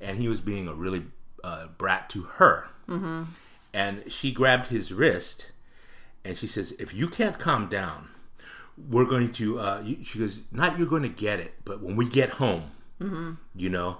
[0.00, 1.04] and he was being a really
[1.44, 2.68] uh, brat to her.
[2.88, 3.24] Mm-hmm.
[3.72, 5.46] And she grabbed his wrist,
[6.24, 8.08] and she says, "If you can't calm down,
[8.76, 12.08] we're going to." Uh, she goes, "Not you're going to get it, but when we
[12.08, 12.72] get home,
[13.54, 13.98] you know."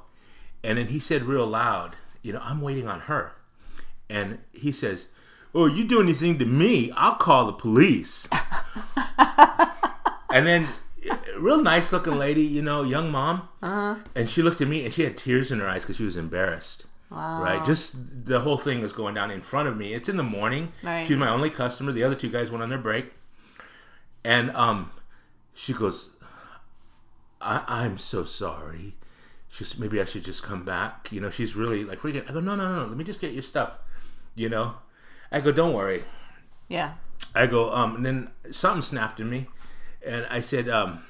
[0.65, 3.33] And then he said real loud, "You know, I'm waiting on her."
[4.09, 5.07] And he says,
[5.55, 8.27] "Oh, you do anything to me, I'll call the police."
[10.31, 10.69] and then,
[11.39, 13.97] real nice looking lady, you know, young mom, Uh-huh.
[14.15, 16.17] and she looked at me and she had tears in her eyes because she was
[16.17, 16.87] embarrassed.
[17.11, 17.43] Wow.
[17.43, 17.97] Right, just
[18.27, 19.95] the whole thing is going down in front of me.
[19.95, 20.73] It's in the morning.
[20.83, 21.05] Right.
[21.07, 21.91] She's my only customer.
[21.93, 23.13] The other two guys went on their break,
[24.25, 24.93] and um,
[25.55, 26.11] she goes,
[27.41, 28.95] I- "I'm so sorry."
[29.49, 32.29] She goes, "Maybe I should just come back." You know, she's really like freaking.
[32.31, 32.87] I go, "No, no, no, no.
[32.87, 33.73] Let me just get your stuff."
[34.37, 34.75] You know,
[35.33, 36.05] I go, "Don't worry."
[36.69, 36.95] Yeah.
[37.35, 39.49] I go, um, and then something snapped in me,
[40.07, 41.03] and I said, um,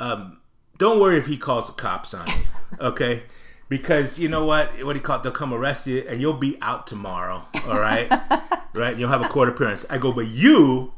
[0.00, 0.38] um,
[0.78, 2.34] don't worry if he calls the cops on you,
[2.80, 3.24] okay?
[3.68, 4.72] Because you know what?
[4.84, 8.10] What do he called, they'll come arrest you, and you'll be out tomorrow, all right?
[8.74, 8.96] right?
[8.96, 9.86] You'll have a court appearance.
[9.88, 10.92] I go, but you,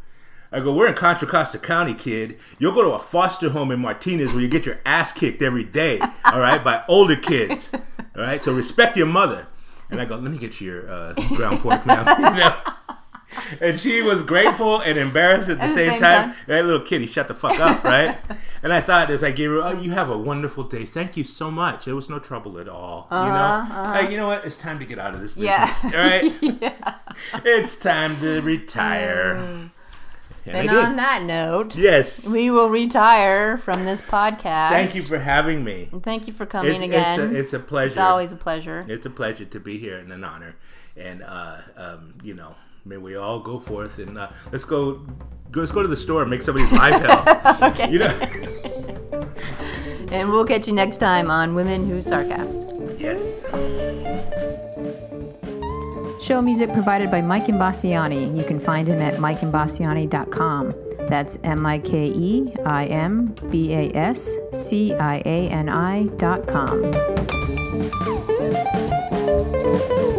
[0.51, 2.39] I go, we're in Contra Costa County, kid.
[2.59, 5.65] You'll go to a foster home in Martinez where you get your ass kicked every
[5.65, 8.43] day, all right, by older kids, all right?
[8.43, 9.47] So respect your mother.
[9.89, 12.05] And I go, let me get your uh, ground pork now.
[12.19, 12.57] You know?
[13.61, 16.31] And she was grateful and embarrassed at the, At same, same time.
[16.31, 16.37] time.
[16.47, 18.19] That little kitty, shut the fuck up, right?
[18.63, 20.85] and I thought as I gave her, oh, you have a wonderful day.
[20.85, 21.87] Thank you so much.
[21.89, 23.07] It was no trouble at all.
[23.11, 24.45] you know, Hey, you know what?
[24.45, 25.53] It's time to get out of this business.
[25.85, 26.03] Uh-huh, Yeah.
[26.03, 26.95] All right, yeah.
[27.45, 29.35] it's time to retire.
[29.35, 29.71] And
[30.57, 32.25] And on that note, yes.
[32.29, 34.69] we will retire from this podcast.
[34.71, 35.89] Thank you for having me.
[36.05, 37.21] Thank you for coming It's, again.
[37.21, 37.89] it's, a, it's a pleasure.
[37.89, 38.85] It's always a pleasure.
[38.89, 40.55] It's a pleasure to be here and an honor.
[40.97, 42.55] And uh, um, you know,
[42.87, 44.95] may we all go forth and uh, let's go,
[45.51, 45.61] go.
[45.61, 47.25] Let's go to the store and make somebody's life hell.
[47.71, 47.91] Okay.
[47.91, 48.21] You know.
[50.13, 53.01] And we'll catch you next time on Women Who Sarcast.
[53.01, 53.43] yes.
[56.25, 58.37] Show music provided by Mike Imbasciani.
[58.37, 60.75] You can find him at mikeimbasciani.com.
[61.09, 66.05] That's M I K E I M B A S C I A N I
[66.19, 66.93] dot com.
[69.27, 70.16] Thank